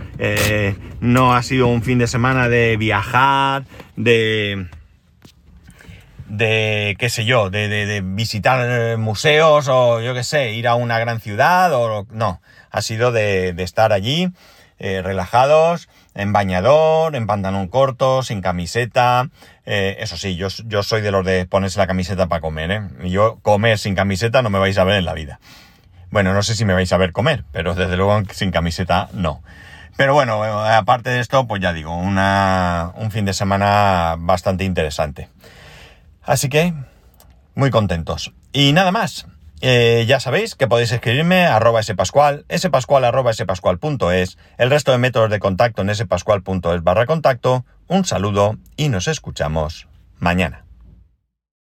no 1.00 1.35
ha 1.35 1.42
sido 1.42 1.66
un 1.66 1.83
fin 1.83 1.98
de 1.98 2.07
semana 2.07 2.48
de 2.48 2.76
viajar, 2.76 3.64
de 3.96 4.66
de, 6.29 6.96
qué 6.98 7.09
sé 7.09 7.24
yo, 7.24 7.50
de, 7.50 8.02
visitar 8.05 8.98
museos 8.98 9.68
o 9.68 10.00
yo 10.00 10.14
qué 10.14 10.24
sé, 10.24 10.52
ir 10.52 10.68
a 10.68 10.74
una 10.74 10.98
gran 10.98 11.20
ciudad 11.20 11.72
o 11.72 12.07
no, 12.11 12.40
ha 12.70 12.83
sido 12.83 13.12
de, 13.12 13.55
estar 13.59 13.92
allí 13.92 14.31
eh, 14.79 15.02
relajados, 15.02 15.88
en 16.14 16.33
bañador, 16.33 17.14
en 17.16 17.26
pantalón 17.26 17.68
corto, 17.68 18.22
sin 18.22 18.40
camiseta. 18.40 19.29
Eh, 19.64 19.96
eso 20.00 20.16
sí, 20.16 20.37
yo, 20.37 20.48
yo 20.66 20.83
soy 20.83 21.00
de 21.00 21.11
los 21.11 21.24
de 21.24 21.46
ponerse 21.46 21.79
la 21.79 21.87
camiseta 21.87 22.26
para 22.26 22.40
comer, 22.40 22.70
¿eh? 22.70 22.83
Yo 23.05 23.38
comer 23.42 23.79
sin 23.79 23.94
camiseta 23.94 24.42
no 24.42 24.50
me 24.50 24.59
vais 24.59 24.76
a 24.79 24.85
ver 24.85 24.96
en 24.96 25.05
la 25.05 25.14
vida. 25.14 25.40
Bueno, 26.11 26.35
no 26.35 26.42
sé 26.42 26.55
si 26.55 26.64
me 26.64 26.74
vais 26.74 26.92
a 26.92 26.98
ver 26.98 27.12
comer, 27.12 27.44
pero 27.52 27.74
desde 27.74 27.96
luego 27.96 28.22
sin 28.33 28.50
camiseta 28.50 29.09
no. 29.12 29.42
Pero 29.96 30.12
bueno, 30.12 30.42
aparte 30.44 31.11
de 31.11 31.20
esto, 31.20 31.46
pues 31.46 31.62
ya 31.62 31.72
digo, 31.72 31.96
una, 31.96 32.92
un 32.96 33.11
fin 33.11 33.24
de 33.24 33.32
semana 33.32 34.16
bastante 34.18 34.64
interesante. 34.64 35.28
Así 36.22 36.48
que, 36.48 36.74
muy 37.54 37.70
contentos. 37.70 38.32
Y 38.52 38.72
nada 38.72 38.92
más. 38.92 39.26
Eh, 39.62 40.04
ya 40.06 40.20
sabéis 40.20 40.54
que 40.54 40.68
podéis 40.68 40.92
escribirme 40.92 41.46
arroba 41.46 41.82
spascual, 41.82 42.44
spascual 42.54 43.04
arroba 43.04 43.32
spascual.es, 43.32 44.37
el 44.59 44.70
resto 44.70 44.92
de 44.92 44.98
métodos 44.98 45.30
de 45.30 45.38
contacto 45.38 45.80
en 45.80 45.94
spascual.es 45.94 46.82
barra 46.82 47.06
contacto. 47.06 47.64
Un 47.88 48.04
saludo 48.04 48.59
y 48.76 48.90
nos 48.90 49.09
escuchamos 49.09 49.88
mañana. 50.18 50.65